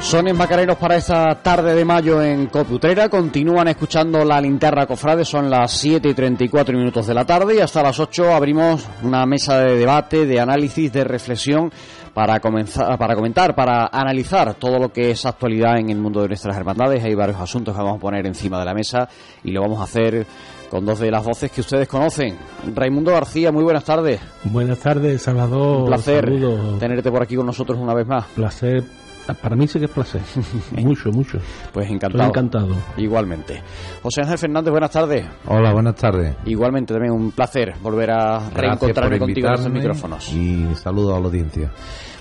[0.07, 3.09] Sones Macareros para esta tarde de mayo en Coputrera.
[3.09, 5.25] Continúan escuchando la linterna cofrade.
[5.25, 9.25] Son las 7 y 34 minutos de la tarde y hasta las 8 abrimos una
[9.25, 11.69] mesa de debate, de análisis, de reflexión
[12.13, 16.29] para comenzar, para comentar, para analizar todo lo que es actualidad en el mundo de
[16.29, 17.03] nuestras hermandades.
[17.03, 19.09] Hay varios asuntos que vamos a poner encima de la mesa
[19.43, 20.25] y lo vamos a hacer
[20.69, 22.37] con dos de las voces que ustedes conocen.
[22.73, 24.21] Raimundo García, muy buenas tardes.
[24.45, 25.81] Buenas tardes, Salvador.
[25.81, 26.31] Un placer
[26.79, 28.25] tenerte por aquí con nosotros una vez más.
[28.27, 28.85] Placer.
[29.33, 30.21] Para mí sí que es placer.
[30.71, 31.37] mucho, mucho.
[31.73, 32.29] Pues encantado.
[32.29, 32.75] encantado.
[32.97, 33.61] Igualmente.
[34.01, 35.25] José Ángel Fernández, buenas tardes.
[35.47, 36.35] Hola, buenas tardes.
[36.45, 40.33] Igualmente también un placer volver a reencontrarme contigo en estos micrófonos.
[40.33, 41.71] Y saludo a la audiencia.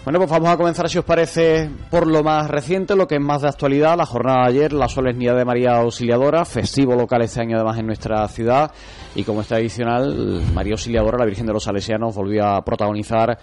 [0.06, 3.20] Bueno, pues vamos a comenzar, si os parece, por lo más reciente, lo que es
[3.20, 7.40] más de actualidad, la jornada de ayer, la solemnidad de María Auxiliadora, festivo local este
[7.40, 8.70] año además en nuestra ciudad,
[9.16, 13.36] y como es tradicional, María Auxiliadora, la Virgen de los Salesianos, volvió a protagonizar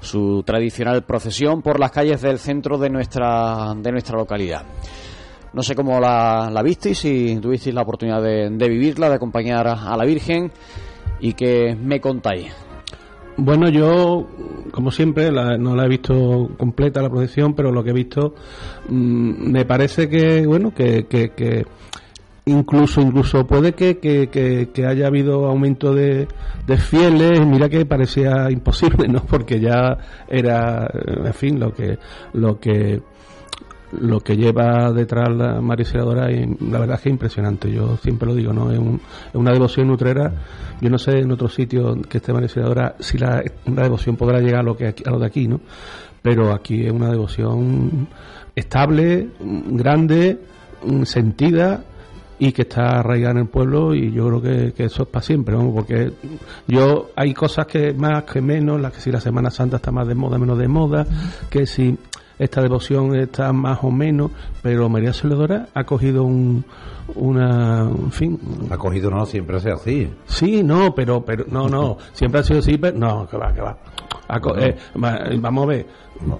[0.00, 4.62] su tradicional procesión por las calles del centro de nuestra, de nuestra localidad.
[5.52, 9.66] No sé cómo la, la visteis, si tuvisteis la oportunidad de, de vivirla, de acompañar
[9.66, 10.52] a la Virgen,
[11.20, 12.52] y que me contáis.
[13.40, 14.26] Bueno, yo,
[14.72, 18.34] como siempre, no la he visto completa la procesión, pero lo que he visto
[18.88, 21.64] mm, me parece que, bueno, que, que,
[22.48, 26.26] incluso incluso puede que, que, haya habido aumento de,
[26.78, 29.96] fieles mira que parecía imposible no porque ya
[30.28, 30.88] era
[31.24, 31.98] en fin lo que
[32.32, 33.00] lo que
[33.92, 35.86] lo que lleva detrás la María
[36.30, 37.72] y la verdad es que es impresionante.
[37.72, 38.70] Yo siempre lo digo, ¿no?
[38.70, 38.78] Es,
[39.32, 40.30] una devoción nutrera.
[40.80, 42.48] Yo no sé en otro sitio que esté María
[42.98, 45.60] si la, una devoción podrá llegar a lo, que a lo de aquí, ¿no?
[46.20, 48.08] Pero aquí es una devoción
[48.54, 50.38] estable, grande,
[51.04, 51.82] sentida
[52.38, 55.22] y que está arraigada en el pueblo y yo creo que, que eso es para
[55.22, 55.72] siempre, ¿no?
[55.72, 56.12] porque
[56.66, 60.06] yo hay cosas que más que menos, las que si la Semana Santa está más
[60.06, 61.06] de moda, menos de moda,
[61.50, 61.98] que si
[62.38, 64.30] esta devoción está más o menos,
[64.62, 66.64] pero María Soledora ha cogido un,
[67.16, 68.38] una, en fin.
[68.70, 70.08] Ha cogido, no, siempre ha sido así.
[70.26, 73.60] Sí, no, pero, pero, no, no, siempre ha sido así, pero, no, que va, que
[73.60, 73.76] va.
[74.60, 74.76] Eh,
[75.40, 75.86] vamos a ver,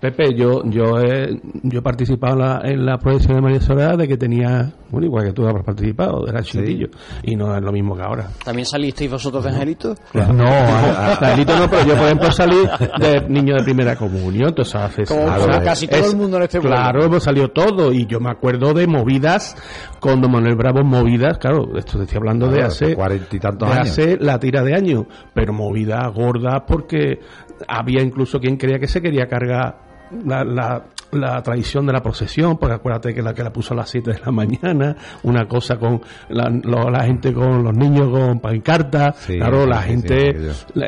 [0.01, 3.97] Pepe, yo yo he, yo he participado en la, en la proyección de María Soledad
[3.97, 6.89] de que tenía, bueno, igual que tú has participado, era chiquillo,
[7.23, 8.29] y no es lo mismo que ahora.
[8.45, 9.95] ¿También salisteis vosotros de Angelito?
[10.15, 10.49] No, no,
[11.21, 12.57] Angelito no, pero yo por ejemplo salí
[12.99, 15.27] de niño de primera comunión, entonces hace Como
[15.65, 18.87] casi todo el mundo en este Claro, hemos salido todo, y yo me acuerdo de
[18.87, 19.57] movidas,
[20.01, 23.71] con Don Manuel Bravo movidas, claro, esto te estoy hablando de hace cuarenta y tantos
[23.71, 25.05] de hace la tira de años,
[25.35, 27.21] pero movidas gordas porque
[27.67, 29.68] había incluso quien creía que se quería cargar
[30.11, 30.83] la, la,
[31.13, 34.13] la tradición de la procesión, porque acuérdate que la que la puso a las 7
[34.13, 39.67] de la mañana, una cosa con la, la gente con los niños con pancartas, claro,
[39.67, 40.35] la gente,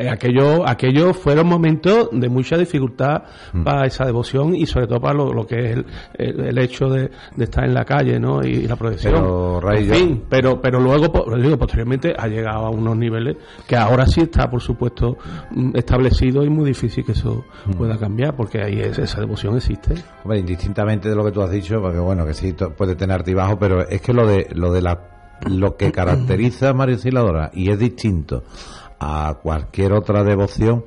[0.09, 3.63] aquello, aquello fueron momentos de mucha dificultad mm.
[3.63, 5.77] para esa devoción y sobre todo para lo, que es
[6.13, 8.41] el, el, hecho de, de, estar en la calle, ¿no?
[8.43, 9.13] Y, la procesión.
[9.13, 11.07] Pero, en fin, pero, pero luego,
[11.37, 15.17] digo, posteriormente ha llegado a unos niveles que ahora sí está, por supuesto,
[15.51, 17.71] mm, establecido y muy difícil que eso mm.
[17.71, 19.95] pueda cambiar, porque ahí esa devoción existe.
[20.23, 23.57] Hombre, indistintamente de lo que tú has dicho, porque bueno, que sí puede tener altibajo,
[23.57, 27.71] pero es que lo de lo de la lo que caracteriza a María Osciladora y
[27.71, 28.43] es distinto
[28.99, 30.85] a cualquier otra devoción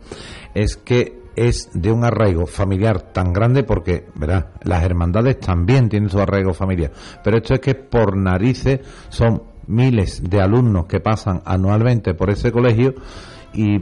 [0.55, 6.09] es que es de un arraigo familiar tan grande porque, verás, las hermandades también tienen
[6.09, 6.93] su arraigo familiar,
[7.25, 12.53] pero esto es que por narices son miles de alumnos que pasan anualmente por ese
[12.53, 12.95] colegio
[13.53, 13.81] y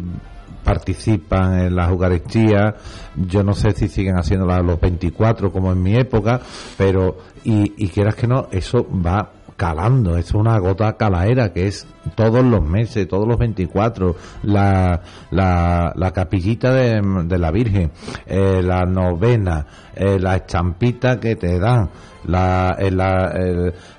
[0.65, 2.75] participan en las Eucaristías,
[3.17, 6.41] yo no sé si siguen haciéndolas a los 24 como en mi época,
[6.77, 11.87] pero y, y quieras que no, eso va calando, es una gota calaera que es
[12.17, 15.01] todos los meses, todos los 24, la,
[15.31, 17.93] la, la capillita de, de la Virgen,
[18.27, 21.90] eh, la novena, eh, la estampita que te dan,
[22.24, 23.01] la, el,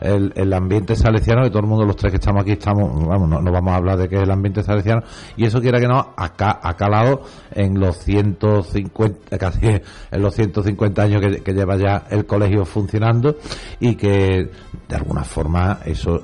[0.01, 3.29] el, el, ambiente salesiano, que todo el mundo, los tres que estamos aquí, estamos, vamos,
[3.29, 5.01] no, vamos a hablar de qué es el ambiente salesiano,
[5.35, 11.01] y eso quiera que no, acá, ha calado en los 150, casi en los 150
[11.01, 13.37] años que, lleva ya el colegio funcionando,
[13.79, 14.49] y que
[14.87, 16.23] de alguna forma eso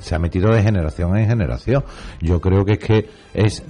[0.00, 1.84] se ha metido de generación en generación.
[2.20, 3.64] Yo creo que es que es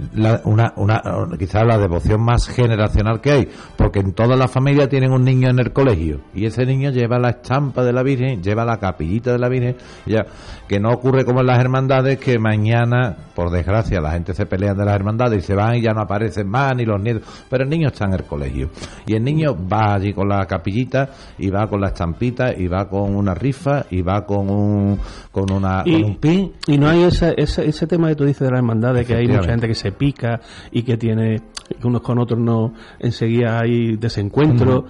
[0.44, 1.02] una, una,
[1.38, 5.35] quizás la devoción más generacional que hay, porque en toda la familia tienen un niño
[5.44, 9.32] en el colegio, y ese niño lleva la estampa de la Virgen, lleva la capillita
[9.32, 9.76] de la Virgen,
[10.06, 10.26] ya
[10.68, 14.74] que no ocurre como en las hermandades que mañana, por desgracia, la gente se pelea
[14.74, 17.64] de las hermandades y se van y ya no aparecen más ni los nietos, pero
[17.64, 18.70] el niño está en el colegio.
[19.06, 22.88] Y el niño va allí con la capillita y va con la estampita y va
[22.88, 24.98] con una rifa y va con un
[25.30, 26.52] con una y, un pin.
[26.66, 29.28] y no hay ese, ese, ese tema que tú dices de las hermandades que hay
[29.28, 30.40] mucha gente que se pica
[30.70, 31.42] y que tiene
[31.80, 34.84] que unos con otros no enseguida hay desencuentros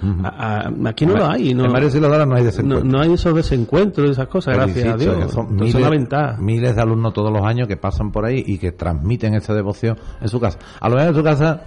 [0.84, 1.76] aquí no lo hay no, en no
[2.36, 5.36] hay desencuentros no, hay esos desencuentros, esas cosas, gracias a Dios.
[5.72, 9.34] Son miles, miles de alumnos todos los años que pasan por ahí y que transmiten
[9.34, 10.58] esa devoción en su casa.
[10.80, 11.62] A lo mejor en su casa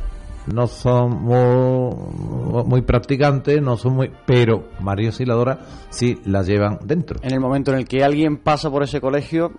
[0.47, 7.19] no son muy, muy practicantes, no son muy, pero María Auxiliadora sí la llevan dentro.
[7.21, 9.51] En el momento en el que alguien pasa por ese colegio,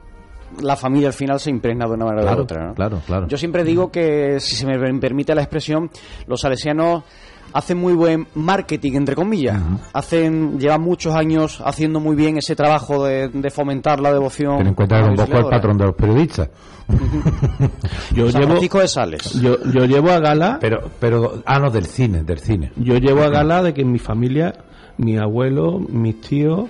[0.61, 2.67] la familia al final se impregna de una manera Claro, u otra.
[2.69, 2.75] ¿no?
[2.75, 3.29] claro, claro.
[3.29, 5.91] Yo siempre digo que, si se me permite la expresión,
[6.27, 7.05] los salesianos
[7.53, 9.61] hacen muy buen marketing, entre comillas.
[9.93, 14.59] hacen Llevan muchos años haciendo muy bien ese trabajo de, de fomentar la devoción.
[14.59, 16.51] Ten en cuenta que a Don la Bosco es el patrón de los periodistas.
[18.15, 19.35] Yo San llevo, Francisco de Sales.
[19.41, 22.73] yo, yo llevo a gala, Pero, pero, ah, no, del cine, del cine.
[22.77, 24.53] yo llevo a gala de que en mi familia,
[24.99, 26.69] mi abuelo, mis tíos,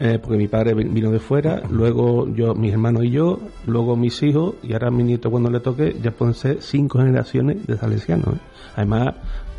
[0.00, 3.96] eh, porque mi padre vi- vino de fuera, luego yo, mis hermanos y yo, luego
[3.96, 7.66] mis hijos, y ahora a mi nieto cuando le toque, ya pueden ser cinco generaciones
[7.66, 8.34] de salesianos.
[8.34, 8.38] ¿eh?
[8.76, 9.14] Además,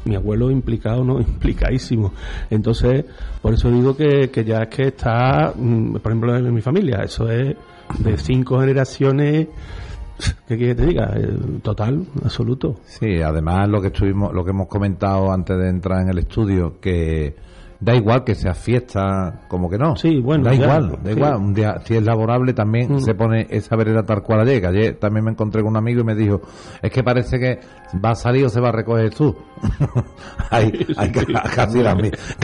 [0.05, 1.19] mi abuelo implicado, ¿no?
[1.19, 2.13] Implicadísimo.
[2.49, 3.05] Entonces,
[3.41, 7.03] por eso digo que, que ya es que está, mm, por ejemplo, en mi familia,
[7.03, 7.55] eso es
[7.99, 9.47] de cinco generaciones,
[10.47, 11.13] ¿qué quieres que te diga?
[11.15, 12.79] Eh, Total, absoluto.
[12.85, 16.79] Sí, además lo que estuvimos, lo que hemos comentado antes de entrar en el estudio,
[16.79, 17.35] que
[17.85, 19.95] da igual que sea fiesta, como que no.
[19.95, 21.17] Sí, bueno, da ya, igual, da sí.
[21.17, 21.35] igual.
[21.37, 22.99] Un día, si es laborable, también Mm.
[22.99, 24.59] se pone esa vereda tal cual ayer.
[24.61, 26.41] Que ayer también me encontré con un amigo y me dijo,
[26.81, 27.59] es que parece que
[28.03, 29.35] va a salir o se va a recoger tú.
[30.49, 31.95] hay, hay ca- casi, la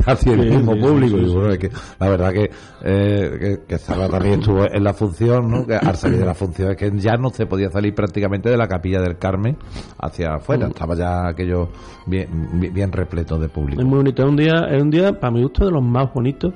[0.05, 1.17] casi el mismo público.
[1.17, 1.69] Y bueno, es que
[1.99, 2.49] la verdad que,
[2.83, 5.65] eh, que, que Sara también estuvo en la función, ¿no?
[5.65, 8.57] Que al salir de la función es que ya no se podía salir prácticamente de
[8.57, 9.57] la capilla del Carmen
[9.99, 10.67] hacia afuera.
[10.67, 10.71] Mm.
[10.71, 11.69] Estaba ya aquello
[12.05, 12.27] bien,
[12.59, 13.81] bien, bien repleto de público.
[13.81, 14.23] Es muy bonito.
[14.23, 16.53] Es un día, es un día para mi gusto, de los más bonitos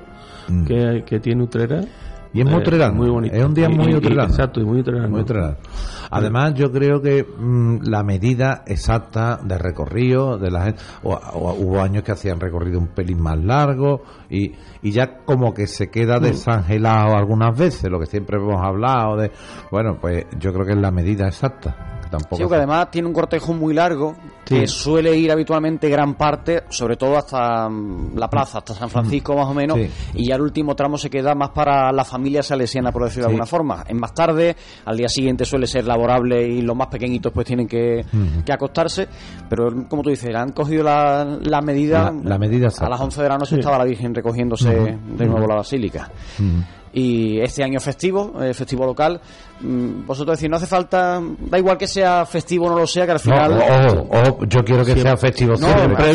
[0.48, 0.64] Mm.
[0.64, 1.80] que, que tiene Utrera.
[2.32, 2.94] Y es muy Eh, utrerano.
[2.96, 3.34] Muy bonito.
[3.34, 4.28] Es un día Y- muy y- y- utrerano.
[4.28, 5.08] Exacto, y muy utrerano.
[5.08, 5.56] Muy utrerano.
[6.10, 11.54] Además, yo creo que mm, la medida exacta de recorrido de la gente, o, o-
[11.54, 14.52] hubo años que hacían recorrido un pelín más largo y,
[14.86, 19.30] y ya como que se queda desangelado algunas veces, lo que siempre hemos hablado de,
[19.70, 21.98] bueno, pues yo creo que es la medida exacta.
[22.02, 24.14] Que tampoco Sí, porque además tiene un cortejo muy largo
[24.44, 29.34] que suele ir habitualmente gran parte, sobre todo hasta mm, la plaza, hasta San Francisco
[29.34, 29.90] más o menos, Sí.
[30.14, 33.30] y ya el último tramo se queda más para la familia salesiana, por decirlo de
[33.32, 33.82] alguna forma.
[33.88, 37.66] En más tarde, al día siguiente suele ser laborable y los más pequeñitos pues tienen
[37.66, 38.04] que,
[38.44, 39.08] que acostarse,
[39.48, 43.22] pero como tú dices, han cogido la, la medida, La- la medida a las 11
[43.22, 46.10] de la noche estaba la Virgen recogiéndose De nuevo la basílica.
[46.92, 49.20] Y este año festivo, eh, festivo local,
[49.60, 53.12] vosotros decís, no hace falta, da igual que sea festivo o no lo sea, que
[53.12, 53.52] al No, final...
[53.52, 56.10] ojo, ojo, yo quiero que sea festivo No, siempre.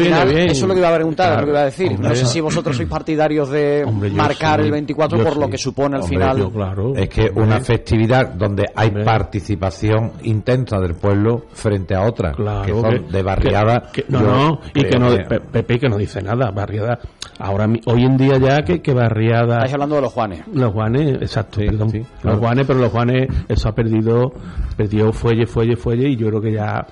[0.46, 1.42] eso es lo que iba a preguntar, Claro.
[1.42, 1.92] lo que iba a decir.
[1.92, 5.38] Hombre, no sé si vosotros sois partidarios de Hombre, marcar sí, el 24 yo por
[5.38, 6.38] lo que supone al Hombre, final.
[6.38, 12.72] yo, Es que una festividad donde hay participación intensa del pueblo frente a otra, que
[12.72, 13.90] son que- de barriada.
[13.92, 17.00] que- que- no, no, y que no, Pe- Pepe que no dice nada, barriada.
[17.40, 19.56] Ahora, mi- hoy en día ya que, que barriada.
[19.58, 20.42] Estáis hablando de los Juanes.
[20.54, 21.90] Los Juanes, exacto, perdón.
[21.92, 22.06] claro.
[22.24, 24.32] Los Juanes, pero los Juanes, eso ha perdido,
[24.76, 26.86] perdió fuelle, fuelle, fuelle, y yo creo que ya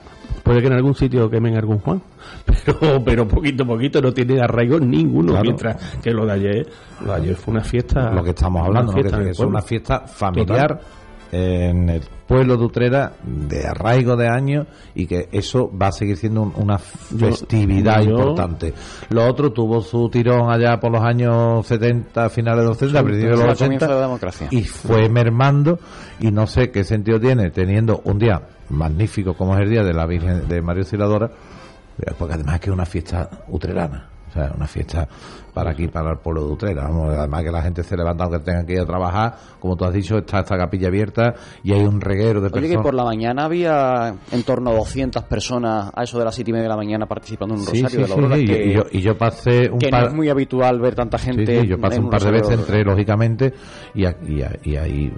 [0.43, 2.01] puede que en algún sitio quemen algún Juan,
[2.65, 5.43] pero, pero poquito a poquito no tiene arraigo ninguno, Claro.
[5.43, 6.67] mientras que lo de ayer,
[7.05, 8.11] lo de ayer fue una fiesta.
[8.11, 10.79] lo que estamos hablando, una es una fiesta familiar
[11.31, 16.17] en el pueblo de Utrera de arraigo de años y que eso va a seguir
[16.17, 18.73] siendo un- una festividad yo- importante.
[19.09, 23.39] Lo otro tuvo su tirón allá por los años 70, finales de los 70, principios
[23.39, 24.47] de los comienzo 80 de la democracia.
[24.51, 25.79] y fue mermando
[26.19, 29.93] y no sé qué sentido tiene teniendo un día magnífico como es el día de
[29.93, 31.31] la Virgen de María Auxiliadora
[31.99, 35.07] eh, porque además es que es una fiesta utrerana o sea, una fiesta
[35.53, 36.83] para aquí, para el pueblo de Utrera.
[36.83, 39.35] Vamos, además que la gente se levanta aunque tengan que ir a trabajar.
[39.59, 41.33] Como tú has dicho, está esta capilla abierta
[41.63, 42.83] y hay un reguero de Oye, que personas.
[42.83, 46.53] por la mañana había en torno a 200 personas a eso de las 7 y
[46.53, 48.73] media de la mañana participando en un Sí, rosario sí, de la sí, que, y
[48.73, 51.61] yo, y yo pasé un que par no es muy habitual ver tanta gente.
[51.61, 53.53] sí, yo pasé en un par de veces, entré lógicamente
[53.93, 55.13] y, y, y hay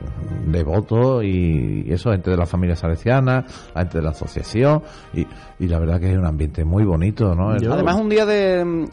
[0.48, 4.82] devotos y, eso, gente de la familia salesiana, la gente de la asociación
[5.14, 5.26] y,
[5.60, 7.50] y la verdad que es un ambiente muy bonito, ¿no?
[7.52, 8.88] Además, un día de,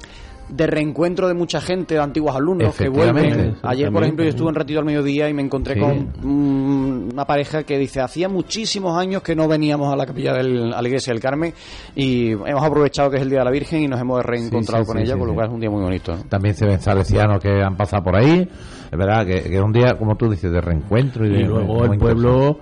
[0.48, 3.56] de reencuentro de mucha gente, de antiguos alumnos que vuelven.
[3.62, 5.80] Ayer, por ejemplo, yo estuve un ratito al mediodía y me encontré Sí.
[5.80, 10.32] con mm, una pareja que dice: Hacía muchísimos años que no veníamos a la capilla
[10.34, 11.52] del, a la iglesia del Carmen
[11.94, 14.86] y hemos aprovechado que es el Día de la Virgen y nos hemos reencontrado Sí,
[14.86, 15.36] sí, con sí, ella, sí, con lo sí.
[15.36, 16.16] cual es un día muy bonito.
[16.16, 16.22] ¿no?
[16.28, 18.48] También se ven salesianos que han pasado por ahí.
[18.90, 21.84] Es verdad que, que es un día, como tú dices, de reencuentro y, de, luego
[21.84, 22.58] el pueblo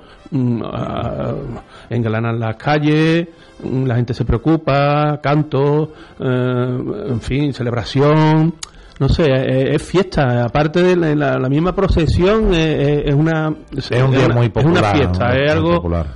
[1.90, 3.28] engalanan las calles,
[3.62, 8.54] mm, la gente se preocupa, canto, eh, en fin, celebración.
[8.98, 10.44] No sé, eh, es, fiesta.
[10.44, 13.52] Aparte de la, misma procesión, eh, eh, es una.
[13.76, 15.74] Es un día una- muy Es popular, una fiesta, es algo.
[15.74, 16.06] popular.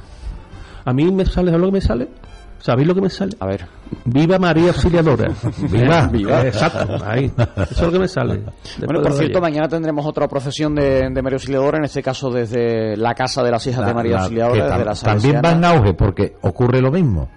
[0.86, 2.08] A mí me sale, ¿sabes lo que me sale?
[2.60, 3.32] ¿Sabéis lo que me sale?
[3.40, 3.66] A ver.
[4.04, 5.32] Viva María Auxiliadora.
[5.70, 6.06] Viva.
[6.08, 6.42] Viva.
[6.46, 6.96] Exacto.
[7.04, 7.24] Ahí.
[7.36, 8.34] Eso es lo que me sale.
[8.36, 12.30] Después Bueno, por cierto, mañana tendremos otra procesión de, de María Auxiliadora, en este caso
[12.30, 15.64] desde la casa de las hijas de María la- Auxiliadora, desde la también va en
[15.64, 17.28] auge porque ocurre lo mismo.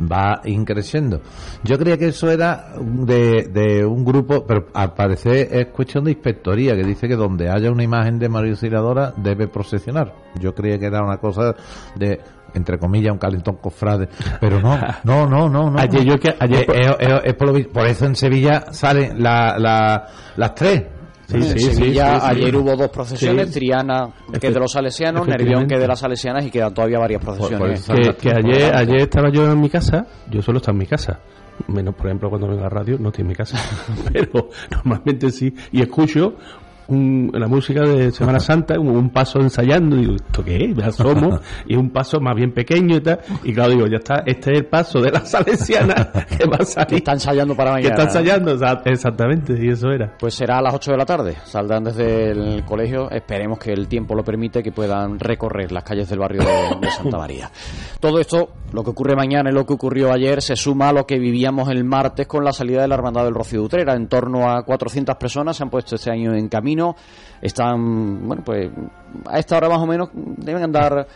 [0.00, 1.20] va increciendo.
[1.62, 6.10] Yo creía que eso era de, de un grupo, pero al parecer es cuestión de
[6.10, 10.12] inspectoría, que dice que donde haya una imagen de María Auxiliadora debe procesionar.
[10.40, 11.54] Yo creía que era una cosa
[11.94, 12.18] de
[12.54, 14.08] entre comillas, un calentón cofrade,
[14.40, 15.78] pero no, no, no, no, no.
[15.78, 19.22] Ayer yo que ayer Eh, eh, eh, es por, lo por eso en Sevilla salen
[19.22, 20.84] la, la- las tres.
[21.32, 23.54] en Sevilla ayer hubo dos procesiones, Sí.
[23.60, 24.08] Triana
[24.40, 25.26] que es de los salesianos.
[25.26, 27.86] Nervión que es de las salesianas y quedan todavía varias procesiones.
[27.86, 31.20] que, que ayer, ayer estaba yo en mi casa, yo solo estaba en mi casa.
[31.68, 33.56] Menos, por ejemplo, cuando vengo a la radio, no estoy en mi casa.
[34.12, 35.54] Pero normalmente sí.
[35.70, 36.34] Y escucho
[36.88, 39.96] un- la música de Semana Santa, un, un paso ensayando.
[39.96, 40.76] Digo, ¿esto qué es?
[40.76, 41.38] Me asomo.
[41.66, 43.20] y un paso más bien pequeño y tal.
[43.42, 45.94] Y claro, digo, ya está, este es el paso de la salesiana
[46.36, 46.88] que va a salir.
[46.88, 47.94] Que está ensayando para Que mañana.
[47.94, 49.54] está ensayando, o sea, exactamente.
[49.60, 50.14] Y eso era.
[50.18, 51.36] Pues será a las 8 de la tarde.
[51.44, 53.10] Saldrán desde el colegio.
[53.10, 56.90] Esperemos que el tiempo lo permite que puedan recorrer las calles del barrio de, de
[56.90, 57.50] Santa María.
[58.00, 61.06] Todo esto, lo que ocurre mañana y lo que ocurrió ayer, se suma a lo
[61.06, 63.94] que vivíamos el martes con la salida de la Hermandad del Rocío de Utrera.
[63.94, 66.73] En torno a 400 personas se han puesto este año en camino.
[67.40, 68.70] Están, bueno, pues
[69.26, 71.06] a esta hora más o menos deben andar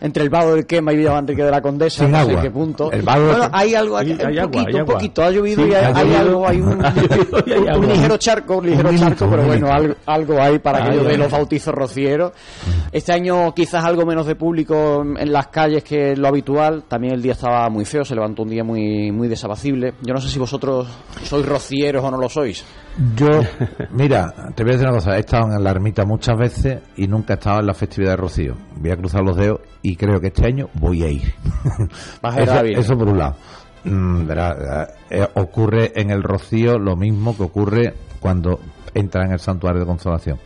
[0.00, 2.50] entre el Vado del Quema y Villa Enrique de la Condesa, Sin no sé qué
[2.50, 2.90] punto.
[2.92, 5.62] El Vado- Bueno, hay algo, Sí, un hay agua, poquito, hay un poquito, ha llovido
[5.64, 8.96] Sí, y hay, ha hay algo, hay un, hay un ligero charco, un ligero Un
[8.98, 11.16] charco, pero un bueno, algo, algo hay para aquello de ay.
[11.18, 12.32] los bautizos rocieros.
[12.92, 16.84] Este año quizás algo menos de público en en las calles que lo habitual.
[16.86, 19.94] También el día estaba muy feo, se levantó un día muy, muy desapacible.
[20.02, 20.86] Yo no sé si vosotros
[21.24, 22.64] sois rocieros o no lo sois.
[23.16, 23.28] Yo,
[23.90, 27.06] mira, te voy a decir una cosa, he estado en la ermita muchas veces y
[27.06, 28.54] nunca he estado en la festividad de Rocío.
[28.76, 29.60] Voy a cruzar los dedos
[29.90, 31.32] y creo que este año voy a ir.
[32.22, 33.36] A eso, por un lado.
[33.84, 38.58] Mm, verá, eh, ocurre en el Rocío lo mismo que ocurre cuando
[38.94, 40.38] entra en el santuario de consolación.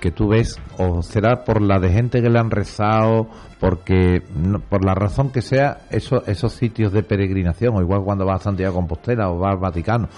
[0.00, 4.60] Que tú ves, o será por la de gente que le han rezado, porque no-
[4.60, 8.44] por la razón que sea, esos, esos sitios de peregrinación, o igual cuando vas a
[8.44, 10.08] Santiago de Compostela o vas al Vaticano,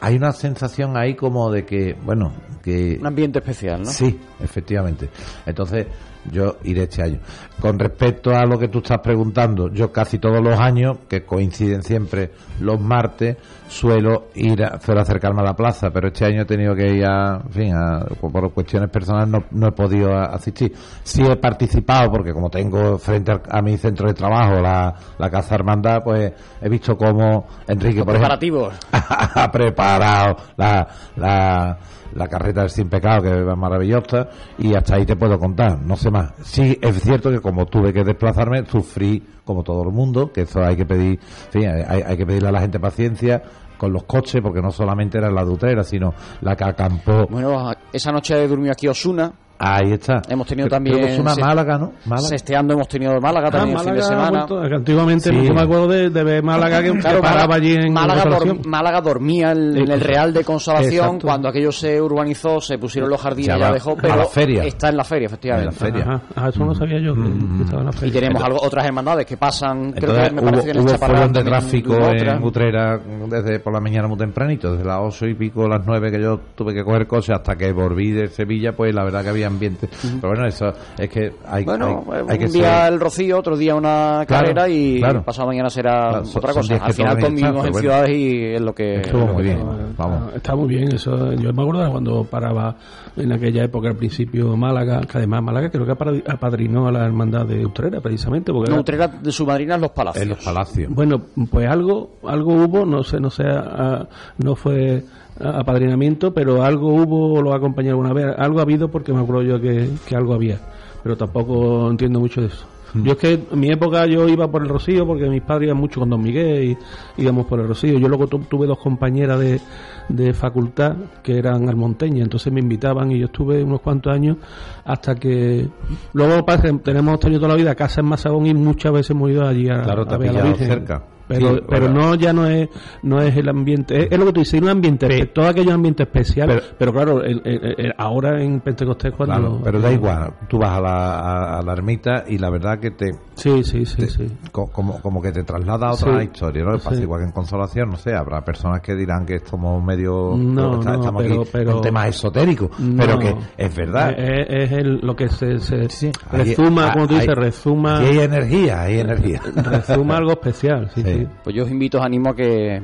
[0.00, 2.32] hay una sensación ahí como de que, bueno,
[2.62, 2.98] que...
[3.00, 3.90] Un ambiente especial, ¿no?
[3.90, 5.08] Sí, efectivamente.
[5.44, 5.86] Entonces,
[6.30, 7.18] yo iré este año.
[7.60, 11.82] Con respecto a lo que tú estás preguntando, yo casi todos los años, que coinciden
[11.82, 13.36] siempre los martes,
[13.68, 17.04] suelo ir a, suelo acercarme a la plaza, pero este año he tenido que ir
[17.04, 20.72] a, en fin, a- por cuestiones personales no, no he podido asistir.
[21.02, 25.54] Sí he participado, porque como tengo frente a, mi centro de trabajo la, la Casa
[25.56, 28.74] Hermandad, pues he visto cómo Enrique, por ejemplo, preparativos.
[28.92, 31.78] ha preparado la, la,
[32.14, 34.28] la carreta del sin pecado que es maravillosa
[34.58, 36.32] y hasta ahí te puedo contar, no sé más.
[36.42, 40.62] Sí, es cierto que como tuve que desplazarme, sufrí como todo el mundo, que eso
[40.62, 41.18] hay que pedir,
[41.54, 43.42] hay, que pedirle a la gente paciencia
[43.78, 47.26] con los coches, porque no solamente era la dutrera, sino la que acampó.
[47.30, 49.32] Bueno, esa noche durmió aquí Osuna.
[49.60, 50.22] Ahí está.
[50.28, 50.96] Hemos tenido Creo- también.
[50.96, 51.92] creo que es una se- Málaga, ¿no?
[52.06, 52.28] Málaga.
[52.28, 54.46] Sesteando hemos tenido Málaga también Ah, el fin de Málaga semana.
[54.46, 55.36] vuelto- que antiguamente Sí.
[55.48, 58.24] no me acuerdo de, de ver Málaga que, que Claro, paraba Málaga- allí en Málaga,
[58.24, 58.66] dor-.
[58.66, 61.26] Málaga dormía en, en el Real de Consolación Exacto.
[61.26, 64.62] cuando aquello se urbanizó, se pusieron los jardines, Ya ya dejó, a pero la feria.
[64.62, 65.68] está en la feria, efectivamente.
[65.70, 66.04] En la feria.
[66.14, 68.20] Ajá, ajá, eso no sabía yo que, que estaba en la Y feria.
[68.20, 71.32] tenemos algo, otras hermandades que pasan, creo Entonces, que me hubo, parece que en el
[71.32, 72.36] de tráfico otra.
[72.36, 76.12] en Utrera desde por la mañana muy tempranito, desde las ocho y pico, las nueve
[76.12, 79.30] que yo tuve que coger coche hasta que volví de Sevilla, pues la verdad que
[79.30, 79.88] había ambiente.
[80.20, 83.38] Pero bueno, eso es que hay, Bueno, hay, hay que un día ser- el Rocío,
[83.38, 85.22] otro día una Claro, carrera y claro.
[85.24, 86.84] pasado mañana será Claro, otra son cosa.
[86.84, 87.78] Al final convivimos en bueno.
[87.80, 89.00] ciudades y es lo que...
[89.00, 89.58] Estuvo muy bien.
[89.96, 90.34] Vamos.
[90.34, 91.32] Está muy bien, eso.
[91.34, 92.76] Yo me acuerdo de cuando paraba
[93.16, 97.04] en aquella época, al principio, Málaga, que además Málaga creo que apad- apadrinó a la
[97.04, 98.52] hermandad de Utrera, precisamente.
[98.52, 100.22] Porque No, era- Utrera de su madrina es Los Palacios.
[100.22, 100.92] En los palacios.
[100.94, 101.20] Bueno,
[101.50, 104.06] pues algo, algo hubo, no sé, no sé, ah,
[104.38, 109.12] no fue ah, apadrinamiento, pero algo hubo, lo acompañé alguna vez, algo ha habido porque
[109.12, 110.58] me acuerdo yo que, que algo había,
[111.02, 112.66] pero tampoco entiendo mucho de eso.
[112.94, 115.76] Yo es que en mi época yo iba por el Rocío porque mis padres iban
[115.76, 116.70] mucho con Don Miguel
[117.18, 117.98] y íbamos por el Rocío.
[117.98, 119.60] Yo luego tu- tuve dos compañeras de,
[120.08, 124.38] de facultad que eran almonteñas, entonces me invitaban y yo estuve unos cuantos años
[124.86, 125.68] hasta que
[126.14, 126.46] luego
[126.82, 129.82] tenemos tenido toda la vida casa en Masagón y muchas veces hemos ido allí a,
[129.82, 130.66] Claro, a ha ver a la Virgen.
[130.66, 131.02] cerca.
[131.28, 132.00] Pero, Sí, pero bueno.
[132.08, 132.68] no ya no es
[133.02, 135.46] no es el ambiente es, es lo que tú dices, es un ambiente espe- todo
[135.46, 139.80] aquello ambiente especial, pero, Pero- claro, el- el- el- ahora en Pentecostés cuando Claro, pero
[139.80, 143.12] da igual, tú vas a la, a, a la ermita y la verdad que te,
[143.34, 144.26] Sí, sí, sí, te- sí.
[144.50, 146.24] co- como, como que te traslada a otra Sí.
[146.24, 146.72] historia, ¿no?
[146.78, 147.02] Pasa Sí.
[147.02, 150.92] igual que en Consolación, no sé, habrá personas que dirán que somos medio, No, está-
[150.92, 152.96] no, estamos pero- aquí pero- con temas esotéricos, No.
[153.04, 154.14] pero que es verdad.
[154.18, 158.06] Es, es el- lo que se, se Sí, hay- como tú hay- dices, rezuma, Y
[158.06, 159.40] hay energía, hay energía.
[159.54, 161.28] rezuma algo especial, sí, Sí.
[161.44, 162.80] Pues yo os invito, os animo a que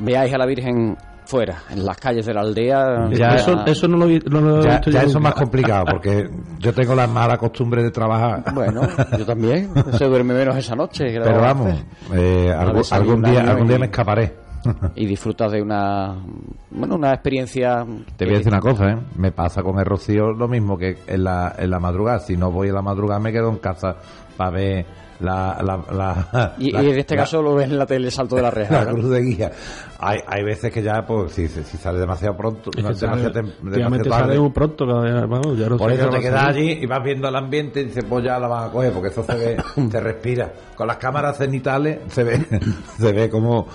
[0.00, 3.08] veáis a la Virgen fuera, en las calles de la aldea.
[3.10, 6.94] Ya, eso, eso no lo, he visto ya eso es más complicado, porque yo tengo
[6.94, 8.44] la mala costumbre de trabajar.
[8.54, 8.82] Bueno,
[9.16, 9.70] yo también.
[9.92, 11.04] Se duerme menos esa noche.
[11.06, 11.84] Pero vamos,
[12.14, 12.52] eh,
[12.90, 14.44] algún, día, algún día me escaparé.
[14.94, 16.16] y disfrutas de una
[16.70, 17.84] bueno una experiencia
[18.16, 18.96] te voy a decir una cosa ¿eh?
[19.18, 22.50] me pasa con el Rocío lo mismo que en la, en la madrugada si no
[22.50, 23.96] voy a la madrugada me quedo en casa
[24.38, 24.86] para ver
[25.20, 25.58] la,
[25.92, 28.90] la, y, en este caso lo ves en la tele salto de la reja la
[28.90, 29.52] cruz de guía.
[29.98, 34.50] Hay, hay veces que ya pues si, si sale demasiado pronto demasiado, demasiado sale muy
[34.50, 34.84] pronto
[35.54, 38.38] ya por eso te quedas allí y vas viendo el ambiente y dices pues ya
[38.38, 39.56] la vas a coger porque eso se ve
[39.90, 40.52] se respira.
[40.74, 42.44] Con las cámaras cenitales se ve
[42.98, 43.66] se ve cómo,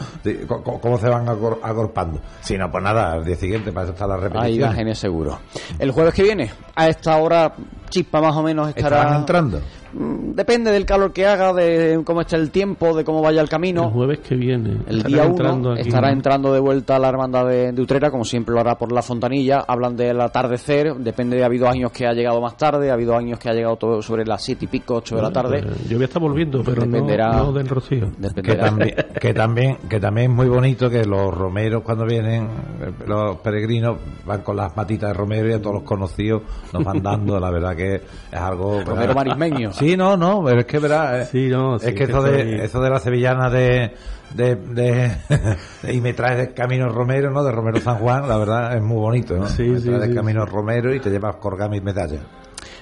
[0.82, 2.20] cómo se van agorpando.
[2.42, 4.46] Si no pues nada al día siguiente para eso está la repetición.
[4.46, 5.40] hay imágenes seguro.
[5.78, 7.54] El jueves que viene a esta hora
[7.90, 9.62] chispa más o menos estará ¿Estarán entrando
[9.94, 13.86] depende del calor que haga, de cómo esté el tiempo, de cómo vaya el camino.
[13.86, 14.78] El jueves que viene.
[14.88, 18.62] El día 1 estará entrando de vuelta a la hermandad de, Utrera, como siempre lo
[18.62, 19.64] hará por la fontanilla.
[19.68, 23.16] Hablan del atardecer, depende de ha habido años que ha llegado más tarde, ha habido
[23.16, 25.64] años que ha llegado todo sobre las siete y pico, ocho de la tarde.
[25.88, 28.12] yo voy a estar volviendo, pero Dependerá, no, del rocío.
[28.44, 32.48] Que también, que también, que también es muy bonito que los romeros cuando vienen,
[33.08, 37.02] los peregrinos van con las matitas de romero y a todos los conocidos nos van
[37.02, 38.82] dando, la verdad que es algo...
[38.84, 39.72] Romero marismeño.
[39.80, 43.00] Sí, no, no, pero es que verá, eh, es que, eso, de, eso de la
[43.00, 43.94] sevillana de,
[44.36, 45.12] de,
[45.90, 47.44] y me traes de Camino Romero, ¿no?
[47.44, 49.48] De Romero San Juan, la verdad es muy bonito, ¿no?
[49.48, 52.22] Sí, me traes de Camino Romero y te llevas colgar mis medallas.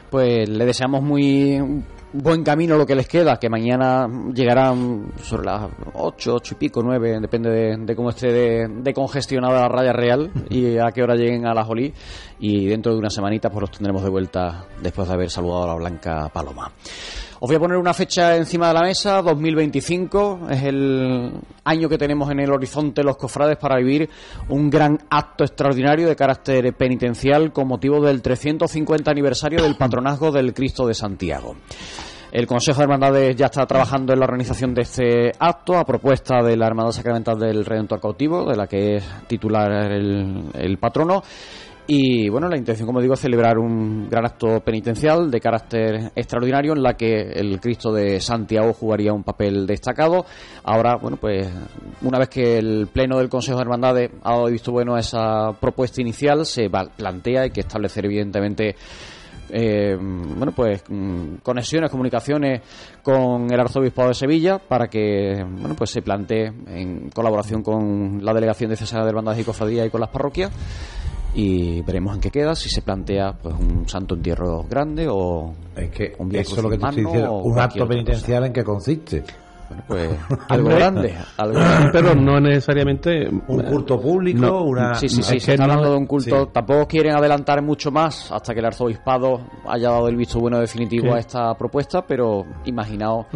[0.09, 1.83] Pues le deseamos muy
[2.13, 6.81] buen camino lo que les queda, que mañana llegarán sobre las 8, 8 y pico,
[6.83, 11.45] 9, depende de, cómo esté de, congestionada la raya real y a qué hora lleguen
[11.45, 11.93] a la Jolí.
[12.39, 15.67] Y dentro de una semanita pues los tendremos de vuelta después de haber saludado a
[15.67, 16.71] la Blanca Paloma.
[17.39, 21.33] Os voy a poner una fecha encima de la mesa, 2025, es el
[21.65, 24.09] año que tenemos en el horizonte los cofrades para vivir
[24.49, 30.51] un gran acto extraordinario de carácter penitencial con motivo del 350 aniversario del patronazgo del
[30.51, 31.55] Cristo de Santiago.
[32.31, 36.41] El Consejo de Hermandades ya está trabajando en la organización de este acto a propuesta
[36.41, 41.21] de la Hermandad Sacramental del Redentor Cautivo, de la que es titular el patrono.
[41.89, 46.73] Y bueno, la intención, como digo, es celebrar un gran acto penitencial de carácter extraordinario
[46.73, 50.25] en la que el Cristo de Santiago jugaría un papel destacado.
[50.65, 51.47] Ahora, bueno, pues
[52.01, 56.01] una vez que el Pleno del Consejo de Hermandades ha visto bueno a esa propuesta
[56.01, 58.75] inicial, se plantea, hay que establecer evidentemente
[59.49, 62.63] eh, bueno, pues mm, conexiones, comunicaciones
[63.01, 68.33] con el arzobispado de Sevilla para que bueno, pues se plantee en colaboración con la
[68.33, 70.51] delegación de César de Hermandades y Cofradía y con las parroquias
[71.37, 75.91] y veremos en qué queda, si se plantea pues un santo entierro grande o es
[75.91, 79.23] que un eso es lo que te estoy diciendo, un acto penitencial en qué consiste.
[79.69, 80.09] Bueno, pues
[80.49, 81.59] algo grande, algo
[81.93, 86.07] pero no necesariamente un culto público, una sí, sí, sí, se está hablando de un
[86.07, 90.59] culto, tampoco quieren adelantar mucho más hasta que el arzobispado haya dado el visto bueno
[90.59, 93.27] definitivo a esta propuesta, pero imaginaos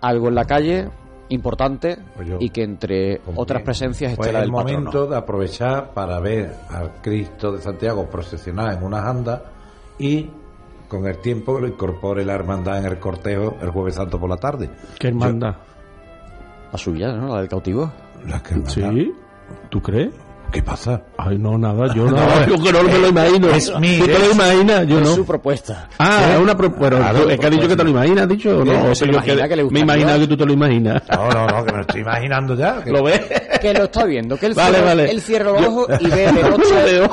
[0.00, 0.88] algo en la calle,
[1.30, 5.92] importante pues y que entre otras presencias esté pues la del el momento de aprovechar
[5.92, 9.40] para ver al Cristo de Santiago procesionar en unas andas
[9.98, 10.28] y
[10.88, 14.28] con el tiempo que lo incorpore la hermandad en el cortejo el jueves santo por
[14.28, 14.70] la tarde.
[14.98, 15.56] ¿Qué hermandad?
[16.74, 17.28] la suya, ¿no?
[17.28, 17.92] La del cautivo.
[18.26, 19.14] La que Sí,
[19.70, 20.12] ¿tú crees?
[20.54, 21.02] ¿Qué pasa?
[21.18, 23.50] Ay, no, nada, yo no, yo que no me lo imagino.
[23.50, 24.86] Es mi, ¿Tú te lo imaginas?
[24.86, 25.14] Yo es no.
[25.16, 25.88] su propuesta.
[25.98, 27.10] Ah, es una propuesta.
[27.28, 28.90] es que ha dicho que te lo imaginas, dicho o no.
[28.90, 31.02] O sea, yo que, que le me imagino que tú te lo imaginas.
[31.10, 32.80] No, no, no, que me lo estoy imaginando ya.
[32.86, 33.20] ¿Lo ves?
[33.60, 35.10] Que lo está viendo, que él vale, cierra, vale.
[35.10, 37.10] él cierra los ojos y ve de noche.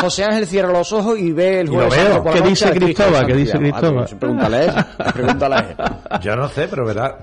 [0.00, 2.24] José Ángel cierra los ojos y ve el juego.
[2.32, 3.26] ¿Qué dice Cristóbal?
[3.26, 4.06] ¿Qué dice Cristóbal?
[4.18, 4.72] Pregúntale.
[5.12, 5.76] Pregúntale.
[6.22, 7.16] Yo no sé, pero verdad,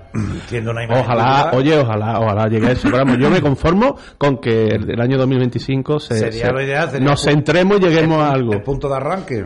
[0.49, 1.03] tiene una imagen.
[1.03, 2.81] Ojalá, oye, ojalá, ojalá llegue a eso.
[2.83, 6.89] Pero vamos, yo me conformo con que el año 2025 se, sería se, lo ideal,
[6.89, 8.53] sería nos centremos y lleguemos el, a algo.
[8.53, 9.45] El punto de arranque.